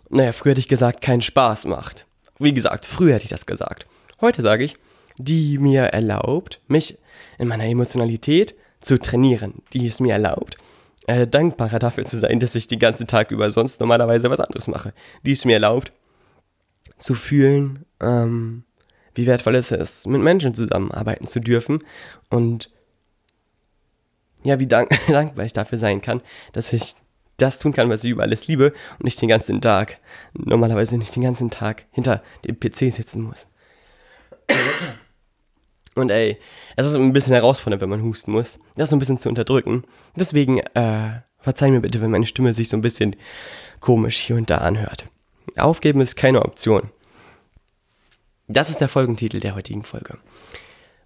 naja, 0.10 0.32
früher 0.32 0.52
hätte 0.52 0.60
ich 0.60 0.68
gesagt, 0.68 1.02
keinen 1.02 1.22
Spaß 1.22 1.66
macht. 1.66 2.06
Wie 2.38 2.54
gesagt, 2.54 2.86
früher 2.86 3.16
hätte 3.16 3.26
ich 3.26 3.30
das 3.30 3.46
gesagt. 3.46 3.86
Heute 4.22 4.42
sage 4.42 4.64
ich, 4.64 4.78
die 5.18 5.58
mir 5.58 5.84
erlaubt, 5.84 6.62
mich 6.68 6.98
in 7.38 7.48
meiner 7.48 7.66
Emotionalität 7.66 8.56
zu 8.82 8.98
trainieren, 8.98 9.62
die 9.74 9.88
es 9.88 10.00
mir 10.00 10.14
erlaubt, 10.14 10.58
äh, 11.10 11.28
dankbarer 11.28 11.80
dafür 11.80 12.06
zu 12.06 12.18
sein, 12.18 12.40
dass 12.40 12.54
ich 12.54 12.68
den 12.68 12.78
ganzen 12.78 13.08
Tag 13.08 13.32
über 13.32 13.50
sonst 13.50 13.80
normalerweise 13.80 14.30
was 14.30 14.40
anderes 14.40 14.68
mache, 14.68 14.94
die 15.26 15.32
es 15.32 15.44
mir 15.44 15.54
erlaubt, 15.54 15.92
zu 17.00 17.16
fühlen, 17.16 17.86
ähm, 18.00 18.64
wie 19.16 19.26
wertvoll 19.26 19.56
es 19.56 19.72
ist, 19.72 20.06
mit 20.06 20.22
Menschen 20.22 20.54
zusammenarbeiten 20.54 21.26
zu 21.26 21.40
dürfen 21.40 21.84
und 22.30 22.70
ja, 24.44 24.60
wie 24.60 24.68
dank 24.68 24.92
dankbar 25.08 25.46
ich 25.46 25.54
dafür 25.54 25.80
sein 25.80 26.02
kann, 26.02 26.22
dass 26.54 26.74
ich 26.74 26.94
das 27.38 27.58
tun 27.58 27.74
kann, 27.74 27.90
was 27.90 28.04
ich 28.04 28.12
über 28.12 28.22
alles 28.22 28.48
liebe 28.48 28.72
und 29.00 29.06
nicht 29.06 29.20
den 29.20 29.30
ganzen 29.30 29.62
Tag, 29.62 29.98
normalerweise 30.34 30.96
nicht 30.98 31.16
den 31.16 31.24
ganzen 31.24 31.50
Tag 31.50 31.86
hinter 31.90 32.22
dem 32.46 32.60
PC 32.60 32.94
sitzen 32.94 33.24
muss. 33.24 33.48
Und 35.96 36.12
ey, 36.12 36.38
es 36.76 36.86
ist 36.86 36.96
ein 36.96 37.14
bisschen 37.14 37.34
herausfordernd, 37.34 37.82
wenn 37.82 37.90
man 37.90 38.04
husten 38.04 38.32
muss. 38.32 38.60
Das 38.76 38.90
so 38.90 38.96
ein 38.96 39.00
bisschen 39.00 39.18
zu 39.18 39.30
unterdrücken. 39.30 39.84
Deswegen, 40.16 40.60
äh, 40.60 41.22
verzeih 41.40 41.72
mir 41.72 41.82
bitte, 41.82 42.02
wenn 42.02 42.12
meine 42.12 42.26
Stimme 42.26 42.54
sich 42.54 42.70
so 42.70 42.78
ein 42.78 42.82
bisschen 42.82 43.16
komisch 43.80 44.18
hier 44.18 44.36
und 44.36 44.50
da 44.50 44.58
anhört. 44.60 45.06
Aufgeben 45.58 46.02
ist 46.02 46.16
keine 46.16 46.42
Option. 46.44 46.90
Das 48.48 48.70
ist 48.70 48.82
der 48.82 48.90
Folgentitel 48.90 49.40
der 49.40 49.56
heutigen 49.56 49.84
Folge. 49.84 50.18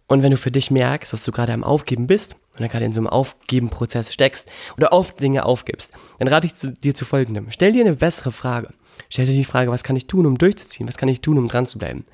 Und 0.08 0.22
wenn 0.22 0.32
du 0.32 0.38
für 0.38 0.52
dich 0.52 0.70
merkst, 0.70 1.14
dass 1.14 1.24
du 1.24 1.32
gerade 1.32 1.54
am 1.54 1.64
Aufgeben 1.64 2.08
bist 2.08 2.36
oder 2.58 2.68
gerade 2.68 2.86
in 2.86 2.94
so 2.94 3.00
einem 3.00 3.08
Aufgeben-Prozess 3.08 4.14
steckst 4.14 4.50
oder 4.78 4.92
oft 4.92 5.20
Dinge 5.20 5.46
aufgibst, 5.46 5.94
dann 6.20 6.28
rate 6.28 6.48
ich 6.48 6.56
zu, 6.56 6.72
dir 6.72 6.94
zu 6.94 7.06
folgendem. 7.06 7.48
Stell 7.50 7.72
dir 7.72 7.82
eine 7.82 7.96
bessere 7.96 8.32
Frage. 8.32 8.70
Stell 9.10 9.26
dir 9.26 9.34
die 9.34 9.46
Frage, 9.46 9.72
was 9.72 9.84
kann 9.84 9.96
ich 9.96 10.08
tun, 10.08 10.26
um 10.26 10.38
durchzuziehen? 10.38 10.88
Was 10.88 10.98
kann 10.98 11.10
ich 11.10 11.22
tun, 11.22 11.38
um 11.38 11.48
dran 11.48 11.68
zu 11.68 11.78
bleiben? 11.78 12.06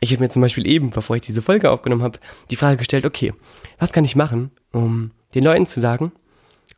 Ich 0.00 0.12
habe 0.12 0.22
mir 0.22 0.28
zum 0.28 0.42
Beispiel 0.42 0.66
eben, 0.66 0.90
bevor 0.90 1.16
ich 1.16 1.22
diese 1.22 1.42
Folge 1.42 1.70
aufgenommen 1.70 2.02
habe, 2.02 2.18
die 2.50 2.56
Frage 2.56 2.76
gestellt, 2.76 3.06
okay, 3.06 3.32
was 3.78 3.92
kann 3.92 4.04
ich 4.04 4.16
machen, 4.16 4.50
um 4.72 5.10
den 5.34 5.44
Leuten 5.44 5.66
zu 5.66 5.80
sagen 5.80 6.12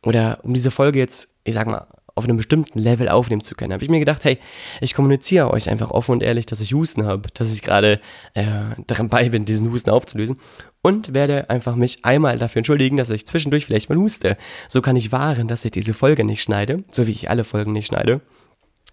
oder 0.03 0.39
um 0.43 0.53
diese 0.53 0.71
Folge 0.71 0.99
jetzt, 0.99 1.29
ich 1.43 1.53
sag 1.53 1.67
mal, 1.67 1.87
auf 2.17 2.23
einem 2.23 2.37
bestimmten 2.37 2.79
Level 2.79 3.09
aufnehmen 3.09 3.43
zu 3.43 3.53
können. 3.53 3.71
Habe 3.71 3.83
ich 3.83 3.91
mir 3.91 3.99
gedacht, 3.99 4.23
hey, 4.23 4.39
ich 4.81 4.95
kommuniziere 4.95 5.51
euch 5.51 5.69
einfach 5.69 5.91
offen 5.91 6.13
und 6.13 6.23
ehrlich, 6.23 6.47
dass 6.47 6.61
ich 6.61 6.73
Husten 6.73 7.05
habe, 7.05 7.29
dass 7.35 7.53
ich 7.53 7.61
gerade 7.61 8.01
äh, 8.33 8.43
bei 9.03 9.29
bin, 9.29 9.45
diesen 9.45 9.71
Husten 9.71 9.91
aufzulösen 9.91 10.39
und 10.81 11.13
werde 11.13 11.51
einfach 11.51 11.75
mich 11.75 12.03
einmal 12.03 12.39
dafür 12.39 12.61
entschuldigen, 12.61 12.97
dass 12.97 13.11
ich 13.11 13.27
zwischendurch 13.27 13.67
vielleicht 13.67 13.89
mal 13.89 13.99
huste. 13.99 14.35
So 14.67 14.81
kann 14.81 14.95
ich 14.95 15.11
wahren, 15.11 15.47
dass 15.47 15.63
ich 15.63 15.71
diese 15.71 15.93
Folge 15.93 16.23
nicht 16.23 16.41
schneide, 16.41 16.83
so 16.89 17.05
wie 17.05 17.11
ich 17.11 17.29
alle 17.29 17.43
Folgen 17.43 17.73
nicht 17.73 17.85
schneide 17.85 18.21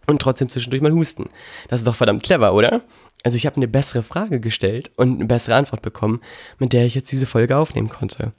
und 0.06 0.20
trotzdem 0.20 0.48
zwischendurch 0.48 0.82
mal 0.82 0.92
husten. 0.92 1.28
Das 1.68 1.80
ist 1.80 1.86
doch 1.86 1.96
verdammt 1.96 2.22
clever, 2.22 2.54
oder? 2.54 2.82
Also 3.22 3.36
ich 3.36 3.46
habe 3.46 3.56
eine 3.56 3.68
bessere 3.68 4.02
Frage 4.02 4.40
gestellt 4.40 4.90
und 4.96 5.16
eine 5.16 5.26
bessere 5.26 5.56
Antwort 5.56 5.82
bekommen, 5.82 6.20
mit 6.58 6.72
der 6.72 6.84
ich 6.84 6.94
jetzt 6.94 7.10
diese 7.10 7.26
Folge 7.26 7.56
aufnehmen 7.56 7.88
konnte. 7.88 8.32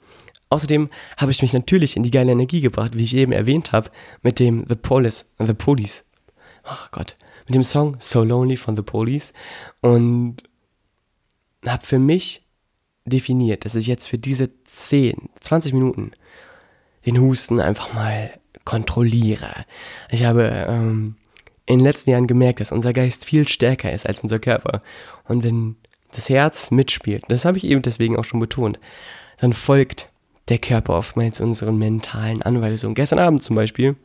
Außerdem 0.48 0.90
habe 1.16 1.32
ich 1.32 1.42
mich 1.42 1.52
natürlich 1.52 1.96
in 1.96 2.04
die 2.04 2.12
geile 2.12 2.32
Energie 2.32 2.60
gebracht, 2.60 2.96
wie 2.96 3.02
ich 3.02 3.16
eben 3.16 3.32
erwähnt 3.32 3.72
habe, 3.72 3.90
mit 4.22 4.38
dem 4.38 4.64
The 4.66 4.76
Police, 4.76 5.26
The 5.38 5.54
Police. 5.54 6.04
Oh 6.64 6.86
Gott, 6.92 7.16
mit 7.46 7.54
dem 7.54 7.64
Song 7.64 7.96
So 7.98 8.22
Lonely 8.22 8.56
von 8.56 8.76
The 8.76 8.82
Police 8.82 9.32
und 9.80 10.44
habe 11.66 11.84
für 11.84 11.98
mich 11.98 12.42
definiert, 13.04 13.64
dass 13.64 13.74
ich 13.74 13.86
jetzt 13.86 14.06
für 14.06 14.18
diese 14.18 14.50
10, 14.64 15.30
20 15.40 15.72
Minuten 15.72 16.12
den 17.06 17.20
Husten 17.20 17.60
einfach 17.60 17.92
mal 17.92 18.30
kontrolliere. 18.64 19.64
Ich 20.10 20.24
habe 20.24 20.66
ähm, 20.68 21.16
in 21.66 21.78
den 21.78 21.84
letzten 21.84 22.10
Jahren 22.10 22.26
gemerkt, 22.26 22.60
dass 22.60 22.72
unser 22.72 22.92
Geist 22.92 23.24
viel 23.24 23.46
stärker 23.48 23.92
ist 23.92 24.06
als 24.06 24.22
unser 24.22 24.38
Körper. 24.38 24.82
Und 25.24 25.42
wenn 25.44 25.76
das 26.12 26.28
Herz 26.28 26.70
mitspielt, 26.70 27.24
das 27.28 27.44
habe 27.44 27.58
ich 27.58 27.64
eben 27.64 27.82
deswegen 27.82 28.16
auch 28.16 28.24
schon 28.24 28.40
betont, 28.40 28.78
dann 29.38 29.52
folgt 29.52 30.08
der 30.48 30.58
Körper 30.58 30.94
oftmals 30.94 31.40
unseren 31.40 31.76
mentalen 31.76 32.42
Anweisungen. 32.42 32.94
Gestern 32.94 33.18
Abend 33.18 33.42
zum 33.42 33.56
Beispiel 33.56 33.96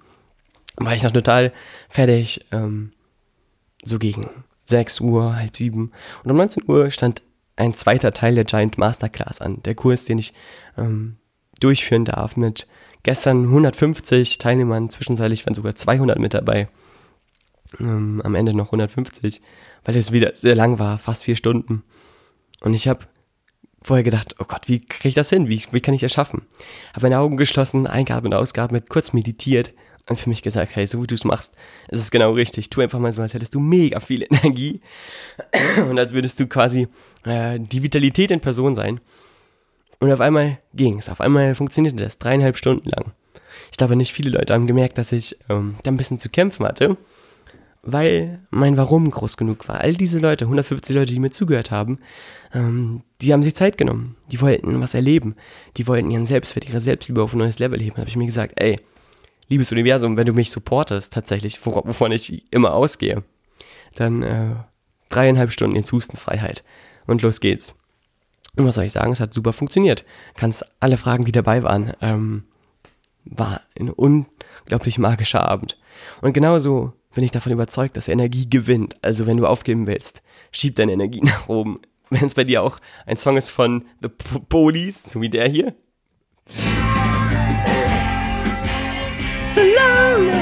war 0.78 0.96
ich 0.96 1.04
noch 1.04 1.12
total 1.12 1.54
fertig, 1.88 2.42
ähm, 2.52 2.94
so 3.84 4.00
gegen 4.00 4.28
6 4.66 5.02
Uhr, 5.02 5.36
halb 5.36 5.56
sieben. 5.56 5.92
Und 6.24 6.32
um 6.32 6.38
19 6.38 6.64
Uhr 6.68 6.90
stand 6.90 7.22
ein 7.56 7.74
zweiter 7.74 8.12
Teil 8.12 8.36
der 8.36 8.46
Giant 8.46 8.78
Masterclass 8.78 9.42
an. 9.42 9.62
Der 9.64 9.76
Kurs, 9.76 10.06
den 10.06 10.18
ich 10.18 10.34
ähm, 10.78 11.18
durchführen 11.60 12.06
darf 12.06 12.38
mit 12.38 12.68
gestern 13.04 13.44
150 13.46 14.38
Teilnehmern, 14.40 14.90
zwischenzeitlich 14.90 15.46
waren 15.46 15.54
sogar 15.54 15.76
200 15.76 16.18
mit 16.18 16.34
dabei. 16.34 16.68
Ähm, 17.80 18.22
am 18.24 18.36
Ende 18.36 18.54
noch 18.54 18.68
150, 18.68 19.42
weil 19.86 19.96
es 19.96 20.12
wieder 20.12 20.36
sehr 20.36 20.56
lang 20.56 20.80
war, 20.80 20.98
fast 20.98 21.24
vier 21.24 21.36
Stunden. 21.36 21.84
Und 22.62 22.74
ich 22.74 22.88
habe 22.88 23.08
vorher 23.82 24.04
gedacht, 24.04 24.36
oh 24.40 24.46
Gott, 24.46 24.68
wie 24.68 24.86
kriege 24.86 25.10
ich 25.10 25.16
das 25.16 25.30
hin? 25.30 25.50
Wie, 25.50 25.64
wie 25.72 25.82
kann 25.82 25.94
ich 25.94 26.02
das 26.02 26.12
schaffen? 26.12 26.44
Habe 26.94 27.06
meine 27.08 27.20
Augen 27.20 27.38
geschlossen, 27.38 27.88
eingeatmet, 27.88 28.34
ausgeatmet, 28.34 28.90
kurz 28.90 29.14
meditiert 29.14 29.74
und 30.10 30.20
für 30.20 30.30
mich 30.30 30.42
gesagt, 30.42 30.76
hey, 30.76 30.86
so 30.86 31.02
wie 31.02 31.08
du 31.08 31.16
es 31.16 31.24
machst, 31.24 31.54
ist 31.90 32.00
es 32.00 32.12
genau 32.12 32.32
richtig. 32.32 32.70
Tu 32.70 32.82
einfach 32.82 33.00
mal 33.00 33.12
so, 33.12 33.22
als 33.22 33.34
hättest 33.34 33.56
du 33.56 33.60
mega 33.60 34.00
viel 34.00 34.26
Energie 34.30 34.82
und 35.90 35.98
als 35.98 36.14
würdest 36.14 36.40
du 36.40 36.48
quasi 36.48 36.88
äh, 37.24 37.60
die 37.60 37.84
Vitalität 37.84 38.32
in 38.32 38.42
Person 38.42 38.76
sein. 38.76 39.00
Und 40.00 40.12
auf 40.12 40.20
einmal 40.20 40.60
ging 40.74 40.98
es, 40.98 41.10
auf 41.10 41.22
einmal 41.22 41.56
funktionierte 41.56 42.04
das 42.04 42.18
dreieinhalb 42.18 42.58
Stunden 42.58 42.90
lang. 42.90 43.14
Ich 43.72 43.78
glaube, 43.78 43.96
nicht 43.96 44.14
viele 44.14 44.32
Leute 44.32 44.54
haben 44.54 44.68
gemerkt, 44.68 44.98
dass 44.98 45.12
ich 45.12 45.38
ähm, 45.50 45.76
da 45.84 45.92
ein 45.92 45.98
bisschen 45.98 46.20
zu 46.20 46.30
kämpfen 46.30 46.66
hatte. 46.66 46.98
Weil 47.84 48.46
mein 48.52 48.78
Warum 48.78 49.10
groß 49.10 49.38
genug 49.38 49.68
war. 49.68 49.82
All 49.82 49.94
diese 49.94 50.20
Leute, 50.20 50.46
150 50.46 50.96
Leute, 50.96 51.14
die 51.14 51.20
mir 51.20 51.32
zugehört 51.32 51.72
haben, 51.72 52.00
ähm, 52.54 53.02
die 53.22 53.34
haben 53.34 53.44
sich 53.44 53.56
Zeit 53.56 53.78
genommen. 53.78 54.16
Die 54.32 54.40
wollten 54.42 54.80
was 54.82 54.94
erleben. 54.94 55.36
Die 55.78 55.88
wollten 55.88 56.12
ihren 56.12 56.26
Selbstwert, 56.26 56.68
ihre 56.68 56.82
Selbstliebe 56.82 57.24
auf 57.24 57.34
ein 57.34 57.40
neues 57.40 57.60
Level 57.60 57.80
heben. 57.80 57.96
Da 57.96 58.02
habe 58.02 58.10
ich 58.10 58.16
mir 58.16 58.26
gesagt, 58.26 58.60
ey, 58.62 58.80
liebes 59.50 59.72
Universum, 59.72 60.16
wenn 60.16 60.28
du 60.28 60.34
mich 60.34 60.52
supportest, 60.52 61.14
tatsächlich, 61.14 61.66
wovon 61.66 62.12
ich 62.12 62.52
immer 62.52 62.74
ausgehe, 62.74 63.24
dann 63.96 64.22
äh, 64.22 64.56
dreieinhalb 65.10 65.52
Stunden 65.52 65.76
ins 65.76 65.92
Hustenfreiheit. 65.92 66.64
Und 67.08 67.24
los 67.24 67.40
geht's. 67.40 67.74
Und 68.56 68.66
was 68.66 68.76
soll 68.76 68.86
ich 68.86 68.92
sagen? 68.92 69.12
Es 69.12 69.20
hat 69.20 69.34
super 69.34 69.54
funktioniert. 69.54 70.06
Kannst 70.36 70.66
alle 70.80 70.98
Fragen, 70.98 71.26
die 71.26 71.32
dabei 71.32 71.64
waren, 71.64 71.94
ähm, 72.02 72.44
war 73.26 73.62
ein 73.80 73.90
unglaublich 73.90 74.98
magischer 74.98 75.48
Abend. 75.48 75.80
Und 76.22 76.34
genauso 76.34 76.94
bin 77.14 77.24
ich 77.24 77.32
davon 77.32 77.52
überzeugt, 77.52 77.98
dass 77.98 78.08
Energie 78.08 78.50
gewinnt. 78.50 78.96
Also 79.02 79.26
wenn 79.26 79.38
du 79.38 79.48
aufgeben 79.48 79.88
willst, 79.88 80.22
schieb 80.52 80.76
deine 80.76 80.94
Energie 80.94 81.22
nach 81.24 81.50
oben. 81.50 81.82
Wenn 82.10 82.26
es 82.26 82.34
bei 82.34 82.44
dir 82.44 82.64
auch 82.64 82.80
ein 83.06 83.18
Song 83.18 83.38
ist 83.38 83.50
von 83.50 83.86
The 84.02 84.10
Police, 84.10 85.04
so 85.04 85.22
wie 85.22 85.30
der 85.30 85.48
hier. 85.48 85.74
So 89.54 89.62
lonely. 89.62 90.42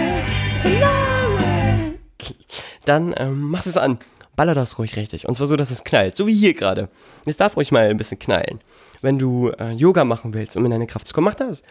Dann 2.89 3.13
ähm, 3.17 3.51
machst 3.51 3.67
es 3.67 3.77
an. 3.77 3.99
Baller 4.35 4.55
das 4.55 4.79
ruhig 4.79 4.95
richtig. 4.95 5.27
Und 5.27 5.35
zwar 5.35 5.45
so, 5.45 5.55
dass 5.55 5.69
es 5.69 5.83
knallt. 5.83 6.15
So 6.15 6.25
wie 6.25 6.33
hier 6.33 6.55
gerade. 6.55 6.89
Es 7.27 7.37
darf 7.37 7.55
ruhig 7.55 7.71
mal 7.71 7.87
ein 7.87 7.97
bisschen 7.97 8.17
knallen. 8.17 8.59
Wenn 9.01 9.19
du 9.19 9.49
äh, 9.49 9.73
Yoga 9.73 10.05
machen 10.05 10.33
willst, 10.33 10.57
um 10.57 10.65
in 10.65 10.71
deine 10.71 10.87
Kraft 10.87 11.07
zu 11.07 11.13
kommen, 11.13 11.25
mach 11.25 11.35
das. 11.35 11.61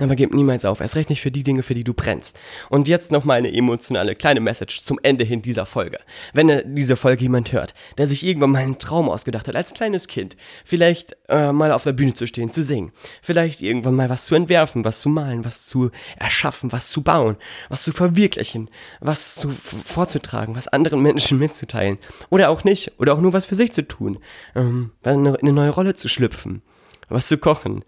Aber 0.00 0.14
gib 0.14 0.32
niemals 0.32 0.64
auf, 0.64 0.80
erst 0.80 0.96
recht 0.96 1.10
nicht 1.10 1.20
für 1.20 1.30
die 1.30 1.42
Dinge, 1.42 1.62
für 1.62 1.74
die 1.74 1.84
du 1.84 1.92
brennst. 1.92 2.38
Und 2.70 2.88
jetzt 2.88 3.10
nochmal 3.10 3.38
eine 3.38 3.52
emotionale 3.52 4.14
kleine 4.14 4.40
Message 4.40 4.84
zum 4.84 4.98
Ende 5.02 5.24
hin 5.24 5.42
dieser 5.42 5.66
Folge. 5.66 5.98
Wenn 6.32 6.62
diese 6.74 6.96
Folge 6.96 7.22
jemand 7.22 7.52
hört, 7.52 7.74
der 7.96 8.06
sich 8.06 8.24
irgendwann 8.24 8.50
mal 8.50 8.62
einen 8.62 8.78
Traum 8.78 9.08
ausgedacht 9.08 9.48
hat, 9.48 9.56
als 9.56 9.74
kleines 9.74 10.06
Kind, 10.06 10.36
vielleicht 10.64 11.16
äh, 11.28 11.52
mal 11.52 11.72
auf 11.72 11.82
der 11.82 11.92
Bühne 11.92 12.14
zu 12.14 12.26
stehen, 12.26 12.50
zu 12.50 12.62
singen, 12.62 12.92
vielleicht 13.22 13.60
irgendwann 13.60 13.94
mal 13.94 14.08
was 14.08 14.26
zu 14.26 14.34
entwerfen, 14.34 14.84
was 14.84 15.00
zu 15.00 15.08
malen, 15.08 15.44
was 15.44 15.66
zu 15.66 15.90
erschaffen, 16.18 16.72
was 16.72 16.88
zu 16.88 17.02
bauen, 17.02 17.36
was 17.68 17.82
zu 17.82 17.92
verwirklichen, 17.92 18.70
was 19.00 19.34
zu 19.34 19.50
vorzutragen, 19.50 20.54
was 20.54 20.68
anderen 20.68 21.02
Menschen 21.02 21.38
mitzuteilen. 21.40 21.98
Oder 22.30 22.50
auch 22.50 22.64
nicht, 22.64 22.92
oder 22.98 23.14
auch 23.14 23.20
nur 23.20 23.32
was 23.32 23.46
für 23.46 23.56
sich 23.56 23.72
zu 23.72 23.86
tun, 23.86 24.18
ähm, 24.54 24.92
in 25.04 25.26
eine 25.26 25.52
neue 25.52 25.70
Rolle 25.70 25.94
zu 25.94 26.08
schlüpfen, 26.08 26.62
was 27.08 27.28
zu 27.28 27.38
kochen, 27.38 27.84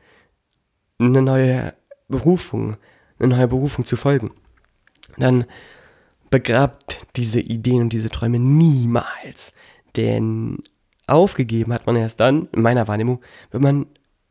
eine 0.98 1.22
neue 1.22 1.72
Berufung, 2.10 2.76
eine 3.18 3.28
neue 3.28 3.48
Berufung 3.48 3.84
zu 3.84 3.96
folgen, 3.96 4.32
dann 5.16 5.46
begrabt 6.30 7.06
diese 7.16 7.40
Ideen 7.40 7.82
und 7.82 7.92
diese 7.92 8.10
Träume 8.10 8.38
niemals. 8.38 9.52
Denn 9.96 10.58
aufgegeben 11.06 11.72
hat 11.72 11.86
man 11.86 11.96
erst 11.96 12.20
dann, 12.20 12.48
in 12.52 12.62
meiner 12.62 12.88
Wahrnehmung, 12.88 13.20
wenn 13.50 13.62
man 13.62 13.86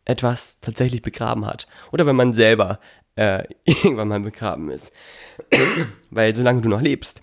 etwas 0.05 0.59
tatsächlich 0.61 1.01
begraben 1.01 1.45
hat. 1.45 1.67
Oder 1.91 2.05
wenn 2.05 2.15
man 2.15 2.33
selber 2.33 2.79
äh, 3.15 3.43
irgendwann 3.65 4.07
mal 4.07 4.19
begraben 4.19 4.69
ist. 4.71 4.91
Weil 6.09 6.33
solange 6.35 6.61
du 6.61 6.69
noch 6.69 6.81
lebst 6.81 7.21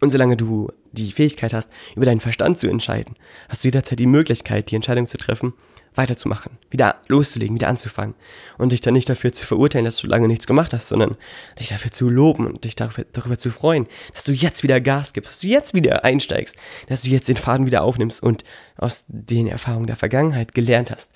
und 0.00 0.10
solange 0.10 0.36
du 0.36 0.70
die 0.92 1.12
Fähigkeit 1.12 1.52
hast, 1.52 1.70
über 1.96 2.06
deinen 2.06 2.20
Verstand 2.20 2.58
zu 2.58 2.68
entscheiden, 2.68 3.16
hast 3.48 3.64
du 3.64 3.68
jederzeit 3.68 3.98
die 3.98 4.06
Möglichkeit, 4.06 4.70
die 4.70 4.76
Entscheidung 4.76 5.06
zu 5.06 5.18
treffen, 5.18 5.52
weiterzumachen, 5.94 6.52
wieder 6.70 6.96
loszulegen, 7.08 7.54
wieder 7.54 7.68
anzufangen 7.68 8.14
und 8.56 8.72
dich 8.72 8.80
dann 8.80 8.94
nicht 8.94 9.08
dafür 9.08 9.32
zu 9.32 9.46
verurteilen, 9.46 9.84
dass 9.84 9.96
du 9.96 10.06
lange 10.06 10.28
nichts 10.28 10.46
gemacht 10.46 10.72
hast, 10.72 10.88
sondern 10.88 11.16
dich 11.58 11.68
dafür 11.68 11.90
zu 11.90 12.08
loben 12.08 12.46
und 12.46 12.64
dich 12.64 12.76
darüber, 12.76 13.04
darüber 13.12 13.38
zu 13.38 13.50
freuen, 13.50 13.86
dass 14.14 14.24
du 14.24 14.32
jetzt 14.32 14.62
wieder 14.62 14.80
Gas 14.80 15.12
gibst, 15.12 15.30
dass 15.30 15.40
du 15.40 15.48
jetzt 15.48 15.74
wieder 15.74 16.04
einsteigst, 16.04 16.56
dass 16.88 17.02
du 17.02 17.10
jetzt 17.10 17.28
den 17.28 17.36
Faden 17.36 17.66
wieder 17.66 17.82
aufnimmst 17.82 18.22
und 18.22 18.44
aus 18.76 19.04
den 19.08 19.46
Erfahrungen 19.46 19.86
der 19.86 19.96
Vergangenheit 19.96 20.54
gelernt 20.54 20.90
hast. 20.90 21.10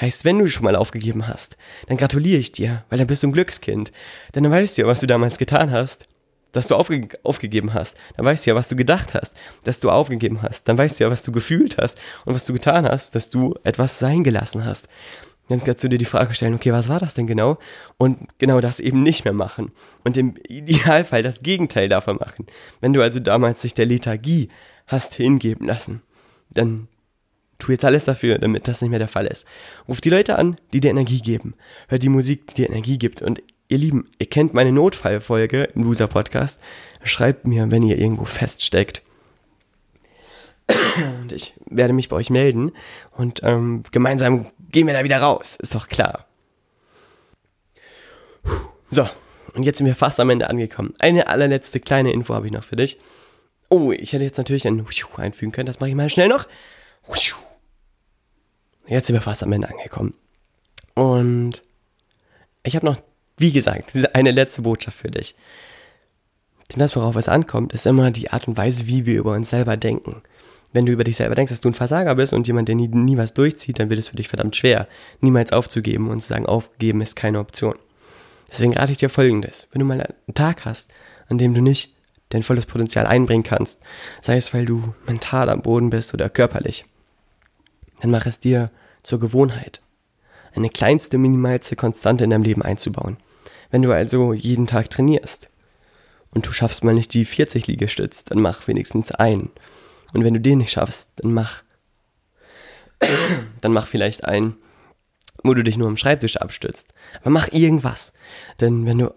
Heißt, 0.00 0.24
wenn 0.24 0.40
du 0.40 0.48
schon 0.48 0.64
mal 0.64 0.74
aufgegeben 0.74 1.28
hast, 1.28 1.56
dann 1.86 1.96
gratuliere 1.96 2.40
ich 2.40 2.50
dir, 2.50 2.84
weil 2.88 2.98
dann 2.98 3.06
bist 3.06 3.22
du 3.22 3.28
ein 3.28 3.32
Glückskind. 3.32 3.92
Denn 4.34 4.42
dann 4.42 4.52
weißt 4.52 4.76
du 4.76 4.82
ja, 4.82 4.88
was 4.88 5.00
du 5.00 5.06
damals 5.06 5.38
getan 5.38 5.70
hast 5.70 6.08
dass 6.54 6.68
du 6.68 6.74
aufge 6.76 7.08
aufgegeben 7.22 7.74
hast. 7.74 7.96
Dann 8.16 8.24
weißt 8.24 8.46
du 8.46 8.50
ja, 8.50 8.54
was 8.54 8.68
du 8.68 8.76
gedacht 8.76 9.14
hast, 9.14 9.36
dass 9.64 9.80
du 9.80 9.90
aufgegeben 9.90 10.40
hast. 10.40 10.68
Dann 10.68 10.78
weißt 10.78 10.98
du 10.98 11.04
ja, 11.04 11.10
was 11.10 11.22
du 11.22 11.32
gefühlt 11.32 11.76
hast 11.78 12.00
und 12.24 12.34
was 12.34 12.46
du 12.46 12.52
getan 12.52 12.86
hast, 12.86 13.14
dass 13.14 13.28
du 13.28 13.54
etwas 13.64 13.98
sein 13.98 14.24
gelassen 14.24 14.64
hast. 14.64 14.88
Dann 15.48 15.62
kannst 15.62 15.84
du 15.84 15.88
dir 15.88 15.98
die 15.98 16.06
Frage 16.06 16.32
stellen, 16.32 16.54
okay, 16.54 16.72
was 16.72 16.88
war 16.88 16.98
das 16.98 17.14
denn 17.14 17.26
genau? 17.26 17.58
Und 17.98 18.28
genau 18.38 18.60
das 18.60 18.80
eben 18.80 19.02
nicht 19.02 19.24
mehr 19.24 19.34
machen. 19.34 19.72
Und 20.02 20.16
im 20.16 20.36
Idealfall 20.48 21.22
das 21.22 21.42
Gegenteil 21.42 21.88
davon 21.88 22.16
machen. 22.16 22.46
Wenn 22.80 22.94
du 22.94 23.02
also 23.02 23.20
damals 23.20 23.60
dich 23.60 23.74
der 23.74 23.86
Lethargie 23.86 24.48
hast 24.86 25.14
hingeben 25.14 25.66
lassen, 25.66 26.02
dann 26.50 26.88
tu 27.58 27.72
jetzt 27.72 27.84
alles 27.84 28.04
dafür, 28.04 28.38
damit 28.38 28.68
das 28.68 28.80
nicht 28.80 28.90
mehr 28.90 28.98
der 28.98 29.08
Fall 29.08 29.26
ist. 29.26 29.46
Ruf 29.86 30.00
die 30.00 30.10
Leute 30.10 30.36
an, 30.38 30.56
die 30.72 30.80
dir 30.80 30.90
Energie 30.90 31.20
geben. 31.20 31.54
Hör 31.88 31.98
die 31.98 32.08
Musik, 32.08 32.46
die 32.46 32.54
dir 32.54 32.70
Energie 32.70 32.98
gibt 32.98 33.20
und 33.20 33.42
Ihr 33.74 33.80
Lieben, 33.80 34.08
ihr 34.20 34.26
kennt 34.26 34.54
meine 34.54 34.70
Notfallfolge 34.70 35.64
im 35.74 35.82
Loser 35.82 36.06
Podcast. 36.06 36.60
Schreibt 37.02 37.44
mir, 37.44 37.72
wenn 37.72 37.82
ihr 37.82 37.98
irgendwo 37.98 38.24
feststeckt. 38.24 39.02
Und 41.20 41.32
ich 41.32 41.54
werde 41.66 41.92
mich 41.92 42.08
bei 42.08 42.14
euch 42.14 42.30
melden 42.30 42.70
und 43.16 43.40
ähm, 43.42 43.82
gemeinsam 43.90 44.46
gehen 44.70 44.86
wir 44.86 44.94
da 44.94 45.02
wieder 45.02 45.20
raus. 45.20 45.56
Ist 45.56 45.74
doch 45.74 45.88
klar. 45.88 46.28
So, 48.90 49.08
und 49.54 49.64
jetzt 49.64 49.78
sind 49.78 49.88
wir 49.88 49.96
fast 49.96 50.20
am 50.20 50.30
Ende 50.30 50.48
angekommen. 50.48 50.94
Eine 51.00 51.26
allerletzte 51.26 51.80
kleine 51.80 52.12
Info 52.12 52.32
habe 52.32 52.46
ich 52.46 52.52
noch 52.52 52.62
für 52.62 52.76
dich. 52.76 53.00
Oh, 53.70 53.90
ich 53.90 54.12
hätte 54.12 54.22
jetzt 54.22 54.38
natürlich 54.38 54.68
ein 54.68 54.86
einfügen 55.16 55.50
können. 55.50 55.66
Das 55.66 55.80
mache 55.80 55.90
ich 55.90 55.96
mal 55.96 56.08
schnell 56.08 56.28
noch. 56.28 56.46
Jetzt 58.86 59.08
sind 59.08 59.16
wir 59.16 59.20
fast 59.20 59.42
am 59.42 59.50
Ende 59.50 59.68
angekommen. 59.68 60.14
Und 60.94 61.62
ich 62.62 62.76
habe 62.76 62.86
noch 62.86 62.98
wie 63.36 63.52
gesagt, 63.52 63.92
eine 64.14 64.30
letzte 64.30 64.62
Botschaft 64.62 64.98
für 64.98 65.10
dich. 65.10 65.34
Denn 66.72 66.78
das, 66.78 66.96
worauf 66.96 67.16
es 67.16 67.28
ankommt, 67.28 67.72
ist 67.72 67.86
immer 67.86 68.10
die 68.10 68.30
Art 68.30 68.48
und 68.48 68.56
Weise, 68.56 68.86
wie 68.86 69.06
wir 69.06 69.18
über 69.18 69.32
uns 69.32 69.50
selber 69.50 69.76
denken. 69.76 70.22
Wenn 70.72 70.86
du 70.86 70.92
über 70.92 71.04
dich 71.04 71.16
selber 71.16 71.34
denkst, 71.34 71.50
dass 71.50 71.60
du 71.60 71.68
ein 71.68 71.74
Versager 71.74 72.14
bist 72.16 72.32
und 72.32 72.46
jemand, 72.46 72.68
der 72.68 72.74
nie, 72.74 72.88
nie 72.88 73.16
was 73.16 73.34
durchzieht, 73.34 73.78
dann 73.78 73.90
wird 73.90 74.00
es 74.00 74.08
für 74.08 74.16
dich 74.16 74.28
verdammt 74.28 74.56
schwer, 74.56 74.88
niemals 75.20 75.52
aufzugeben 75.52 76.08
und 76.10 76.20
zu 76.20 76.28
sagen, 76.28 76.46
aufgeben 76.46 77.00
ist 77.00 77.16
keine 77.16 77.38
Option. 77.38 77.76
Deswegen 78.50 78.74
rate 78.74 78.92
ich 78.92 78.98
dir 78.98 79.08
folgendes. 79.08 79.68
Wenn 79.72 79.80
du 79.80 79.86
mal 79.86 80.00
einen 80.00 80.34
Tag 80.34 80.64
hast, 80.64 80.90
an 81.28 81.38
dem 81.38 81.54
du 81.54 81.60
nicht 81.60 81.94
dein 82.30 82.42
volles 82.42 82.66
Potenzial 82.66 83.06
einbringen 83.06 83.44
kannst, 83.44 83.80
sei 84.20 84.36
es, 84.36 84.52
weil 84.52 84.64
du 84.64 84.94
mental 85.06 85.48
am 85.48 85.62
Boden 85.62 85.90
bist 85.90 86.14
oder 86.14 86.28
körperlich, 86.28 86.84
dann 88.00 88.10
mach 88.10 88.26
es 88.26 88.40
dir 88.40 88.70
zur 89.02 89.20
Gewohnheit, 89.20 89.80
eine 90.54 90.70
kleinste, 90.70 91.18
minimalste 91.18 91.76
Konstante 91.76 92.24
in 92.24 92.30
deinem 92.30 92.42
Leben 92.42 92.62
einzubauen. 92.62 93.16
Wenn 93.74 93.82
du 93.82 93.90
also 93.90 94.32
jeden 94.32 94.68
Tag 94.68 94.88
trainierst 94.88 95.50
und 96.30 96.46
du 96.46 96.52
schaffst 96.52 96.84
mal 96.84 96.94
nicht 96.94 97.12
die 97.12 97.24
40 97.24 97.66
Liegestütz, 97.66 98.22
dann 98.22 98.40
mach 98.40 98.68
wenigstens 98.68 99.10
einen. 99.10 99.50
Und 100.12 100.22
wenn 100.22 100.32
du 100.32 100.40
den 100.40 100.58
nicht 100.58 100.70
schaffst, 100.70 101.10
dann 101.16 101.32
mach 101.32 101.64
dann 103.60 103.72
mach 103.72 103.88
vielleicht 103.88 104.26
einen, 104.26 104.54
wo 105.42 105.54
du 105.54 105.64
dich 105.64 105.76
nur 105.76 105.88
am 105.88 105.96
Schreibtisch 105.96 106.36
abstützt. 106.36 106.94
Aber 107.22 107.30
mach 107.30 107.48
irgendwas. 107.48 108.12
Denn 108.60 108.86
wenn 108.86 108.98
du 108.98 109.12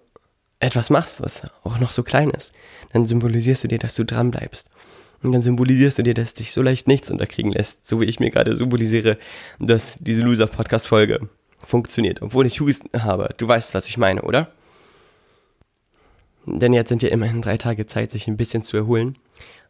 etwas 0.60 0.89
machst, 0.89 1.22
was 1.22 1.43
auch 1.63 1.78
noch 1.78 1.91
so 1.91 2.02
klein 2.02 2.32
ist, 2.32 2.52
dann 2.93 3.06
symbolisierst 3.06 3.63
du 3.63 3.67
dir, 3.67 3.78
dass 3.78 3.93
du 3.93 4.06
dran 4.06 4.32
bleibst. 4.32 4.72
Und 5.22 5.34
dann 5.34 5.43
symbolisierst 5.43 6.00
du 6.00 6.02
dir, 6.02 6.15
dass 6.15 6.34
dich 6.34 6.52
so 6.52 6.63
leicht 6.63 6.88
nichts 6.88 7.12
unterkriegen 7.12 7.52
lässt, 7.52 7.86
so 7.86 8.02
wie 8.02 8.06
ich 8.06 8.20
mir 8.20 8.32
gerade 8.32 8.56
symbolisiere, 8.56 9.20
dass 9.60 9.98
diese 10.00 10.24
Loser-Podcast-Folge 10.24 11.30
funktioniert, 11.60 12.22
obwohl 12.22 12.46
ich 12.46 12.60
Husten 12.60 13.04
habe. 13.04 13.34
Du 13.38 13.48
weißt, 13.48 13.74
was 13.74 13.88
ich 13.88 13.98
meine, 13.98 14.22
oder? 14.22 14.52
Denn 16.46 16.74
jetzt 16.74 16.89
sind 16.89 17.04
ja 17.04 17.10
immerhin 17.10 17.41
drei 17.41 17.58
Tage 17.58 17.86
Zeit, 17.86 18.12
sich 18.12 18.28
ein 18.28 18.38
bisschen 18.38 18.63
zu 18.63 18.78
erholen. 18.78 19.17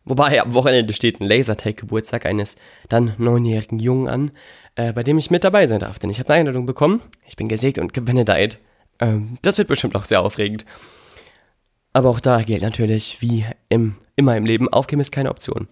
Wobei 0.05 0.41
am 0.41 0.53
Wochenende 0.53 0.93
steht 0.93 1.19
ein 1.19 1.27
Lasertag-Geburtstag 1.27 2.25
eines 2.25 2.55
dann 2.87 3.13
neunjährigen 3.17 3.79
Jungen 3.79 4.07
an, 4.07 4.31
äh, 4.75 4.93
bei 4.93 5.03
dem 5.03 5.17
ich 5.17 5.31
mit 5.31 5.43
dabei 5.43 5.67
sein 5.67 5.79
darf. 5.79 5.99
Denn 5.99 6.09
ich 6.09 6.19
habe 6.19 6.29
eine 6.29 6.41
Einladung 6.41 6.65
bekommen. 6.65 7.01
Ich 7.27 7.35
bin 7.35 7.49
gesegnet 7.49 7.83
und 7.83 7.93
gebenedeit. 7.93 8.59
Ähm, 8.99 9.37
das 9.41 9.57
wird 9.57 9.67
bestimmt 9.67 9.95
auch 9.95 10.05
sehr 10.05 10.21
aufregend. 10.21 10.65
Aber 11.93 12.09
auch 12.09 12.19
da 12.19 12.41
gilt 12.43 12.61
natürlich, 12.61 13.21
wie 13.21 13.45
im, 13.69 13.95
immer 14.15 14.37
im 14.37 14.45
Leben, 14.45 14.69
aufgeben 14.71 15.01
ist 15.01 15.11
keine 15.11 15.31
Option. 15.31 15.67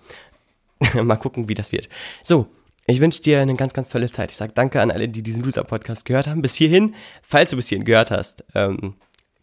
Mal 1.01 1.15
gucken, 1.17 1.47
wie 1.47 1.53
das 1.53 1.71
wird. 1.71 1.87
So, 2.23 2.47
ich 2.87 3.01
wünsche 3.01 3.21
dir 3.21 3.41
eine 3.41 3.55
ganz, 3.55 3.73
ganz 3.73 3.89
tolle 3.89 4.11
Zeit. 4.11 4.31
Ich 4.31 4.37
sage 4.37 4.53
danke 4.53 4.81
an 4.81 4.91
alle, 4.91 5.09
die 5.09 5.23
diesen 5.23 5.43
Loser-Podcast 5.43 6.05
gehört 6.05 6.27
haben. 6.27 6.41
Bis 6.41 6.55
hierhin, 6.55 6.95
falls 7.23 7.49
du 7.49 7.55
bis 7.55 7.67
hierhin 7.67 7.85
gehört 7.85 8.11
hast, 8.11 8.43
ähm, 8.53 8.95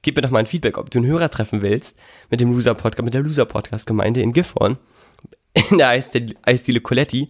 gib 0.02 0.16
mir 0.16 0.22
doch 0.22 0.31
mal 0.31 0.38
ein 0.38 0.46
Feedback, 0.46 0.78
ob 0.78 0.90
du 0.90 0.98
einen 0.98 1.09
Hörer 1.09 1.31
treffen 1.31 1.62
willst 1.62 1.96
mit 2.31 2.40
dem 2.40 2.52
Loser-Podcast, 2.52 3.05
mit 3.05 3.14
der 3.14 3.22
Loser-Podcast-Gemeinde 3.22 4.22
in 4.22 4.33
Gifhorn. 4.33 4.78
In 5.70 5.76
der 5.76 5.88
Eisdiele 5.88 6.81
Coletti. 6.81 7.28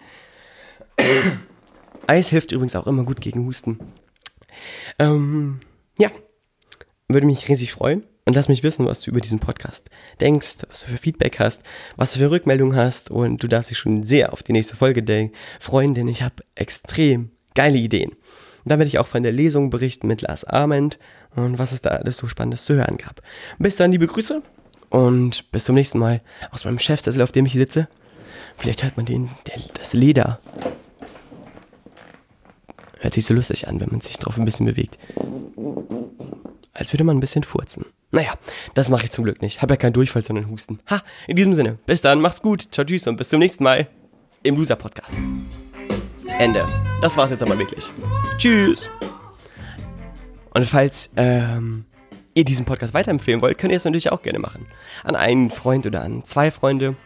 Eis 2.07 2.29
hilft 2.29 2.53
übrigens 2.53 2.77
auch 2.77 2.87
immer 2.87 3.03
gut 3.03 3.21
gegen 3.21 3.45
Husten. 3.47 3.81
Ähm, 5.01 5.59
ja, 5.99 6.09
würde 7.09 7.27
mich 7.27 7.49
riesig 7.49 7.73
freuen. 7.73 8.05
Und 8.25 8.37
lass 8.37 8.49
mich 8.49 8.63
wissen, 8.63 8.87
was 8.87 9.01
du 9.01 9.11
über 9.11 9.21
diesen 9.21 9.39
Podcast 9.39 9.91
denkst, 10.21 10.59
was 10.69 10.83
du 10.83 10.89
für 10.89 10.99
Feedback 10.99 11.39
hast, 11.41 11.63
was 11.97 12.13
du 12.13 12.21
für 12.21 12.31
Rückmeldungen 12.31 12.77
hast 12.77 13.11
und 13.11 13.43
du 13.43 13.49
darfst 13.49 13.71
dich 13.71 13.79
schon 13.79 14.05
sehr 14.05 14.33
auf 14.33 14.43
die 14.43 14.53
nächste 14.53 14.77
Folge 14.77 15.31
freuen, 15.61 15.95
denn 15.95 16.09
ich 16.09 16.23
habe 16.23 16.37
extrem 16.55 17.31
geile 17.55 17.79
Ideen. 17.79 18.11
Und 18.11 18.71
dann 18.71 18.79
werde 18.79 18.89
ich 18.89 18.99
auch 18.99 19.09
von 19.09 19.25
der 19.25 19.33
Lesung 19.33 19.71
berichten 19.71 20.07
mit 20.07 20.23
Lars 20.23 20.45
Arment 20.45 20.99
und 21.35 21.59
was 21.59 21.73
es 21.73 21.83
da 21.83 21.91
alles 21.91 22.17
so 22.17 22.29
Spannendes 22.29 22.65
zu 22.65 22.75
hören 22.75 22.97
gab. 22.97 23.21
Bis 23.59 23.77
dann, 23.77 23.91
liebe 23.91 24.07
Grüße 24.07 24.43
und 24.91 25.51
bis 25.51 25.65
zum 25.65 25.75
nächsten 25.75 25.99
Mal 25.99 26.21
aus 26.53 26.65
meinem 26.65 26.79
Chefsessel, 26.79 27.23
auf 27.23 27.33
dem 27.33 27.47
ich 27.47 27.55
sitze. 27.55 27.89
Vielleicht 28.57 28.85
hört 28.85 28.97
man 28.97 29.07
den, 29.07 29.31
der, 29.49 29.61
das 29.75 29.95
Leder. 29.95 30.39
Hört 33.01 33.15
sich 33.15 33.25
so 33.25 33.35
lustig 33.35 33.67
an, 33.67 33.81
wenn 33.81 33.91
man 33.91 34.01
sich 34.01 34.19
drauf 34.19 34.39
ein 34.39 34.45
bisschen 34.45 34.67
bewegt. 34.67 34.97
Als 36.73 36.93
würde 36.93 37.03
man 37.03 37.17
ein 37.17 37.21
bisschen 37.21 37.43
furzen. 37.43 37.87
Naja, 38.13 38.35
das 38.75 38.91
mache 38.91 39.05
ich 39.05 39.11
zum 39.11 39.25
Glück 39.25 39.41
nicht. 39.41 39.63
Habe 39.63 39.73
ja 39.73 39.77
keinen 39.79 39.95
Durchfall, 39.95 40.23
sondern 40.23 40.51
Husten. 40.51 40.79
Ha, 40.89 41.03
in 41.27 41.35
diesem 41.35 41.55
Sinne, 41.55 41.79
bis 41.87 42.03
dann, 42.03 42.21
mach's 42.21 42.43
gut, 42.43 42.69
ciao, 42.71 42.85
tschüss 42.85 43.07
und 43.07 43.17
bis 43.17 43.31
zum 43.31 43.39
nächsten 43.39 43.65
Mal 43.65 43.89
im 44.43 44.57
Loser 44.57 44.77
Podcast. 44.77 45.17
Ende. 46.39 46.67
Das 47.01 47.17
war's 47.17 47.31
jetzt 47.31 47.43
aber 47.43 47.59
wirklich. 47.59 47.87
Tschüss. 48.37 48.91
Und 50.53 50.67
falls 50.67 51.11
ähm, 51.17 51.87
ihr 52.35 52.45
diesen 52.45 52.67
Podcast 52.67 52.93
weiterempfehlen 52.93 53.41
wollt, 53.41 53.57
könnt 53.57 53.73
ihr 53.73 53.79
es 53.79 53.85
natürlich 53.87 54.13
auch 54.13 54.21
gerne 54.21 54.39
machen. 54.39 54.67
An 55.05 55.17
einen 55.17 55.51
Freund 55.51 55.87
oder 55.87 56.03
an 56.03 56.23
zwei 56.27 56.51
Freunde 56.51 56.97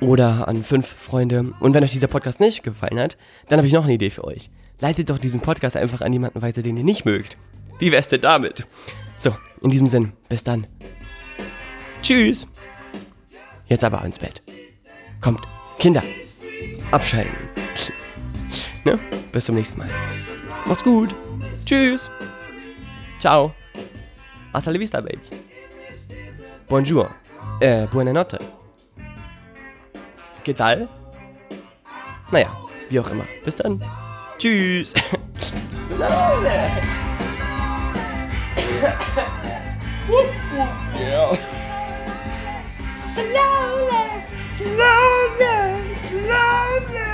oder 0.00 0.48
an 0.48 0.64
fünf 0.64 0.88
Freunde. 0.88 1.52
Und 1.60 1.74
wenn 1.74 1.84
euch 1.84 1.92
dieser 1.92 2.08
Podcast 2.08 2.40
nicht 2.40 2.64
gefallen 2.64 2.98
hat, 2.98 3.16
dann 3.48 3.58
habe 3.58 3.68
ich 3.68 3.72
noch 3.72 3.84
eine 3.84 3.94
Idee 3.94 4.10
für 4.10 4.24
euch. 4.24 4.50
Leitet 4.80 5.10
doch 5.10 5.18
diesen 5.18 5.40
Podcast 5.40 5.76
einfach 5.76 6.00
an 6.00 6.12
jemanden 6.12 6.42
weiter, 6.42 6.62
den 6.62 6.76
ihr 6.76 6.82
nicht 6.84 7.04
mögt. 7.04 7.36
Wie 7.78 7.92
wär's 7.92 8.08
denn 8.08 8.20
damit? 8.20 8.66
So, 9.18 9.34
in 9.62 9.70
diesem 9.70 9.88
Sinn, 9.88 10.12
bis 10.28 10.44
dann. 10.44 10.66
Tschüss. 12.02 12.46
Jetzt 13.66 13.84
aber 13.84 14.04
ins 14.04 14.18
Bett. 14.18 14.42
Kommt, 15.20 15.40
Kinder, 15.78 16.02
abschalten. 16.90 17.34
ne? 18.84 18.98
Bis 19.32 19.46
zum 19.46 19.54
nächsten 19.54 19.78
Mal. 19.78 19.88
Macht's 20.66 20.84
gut. 20.84 21.14
Tschüss. 21.64 22.10
Ciao. 23.18 23.54
Hasta 24.52 24.70
la 24.70 24.78
vista, 24.78 25.00
baby. 25.00 25.18
Bonjour. 26.68 27.10
Äh, 27.60 27.86
buonanotte. 27.86 28.38
¿Qué 30.44 30.52
tal? 30.52 30.88
Naja, 32.30 32.48
wie 32.90 33.00
auch 33.00 33.10
immer. 33.10 33.24
Bis 33.44 33.56
dann. 33.56 33.82
Tschüss. 34.38 34.92
yeah. 40.98 41.36
Slowly, 43.14 44.04
slowly, 44.58 45.96
slowly. 46.08 47.13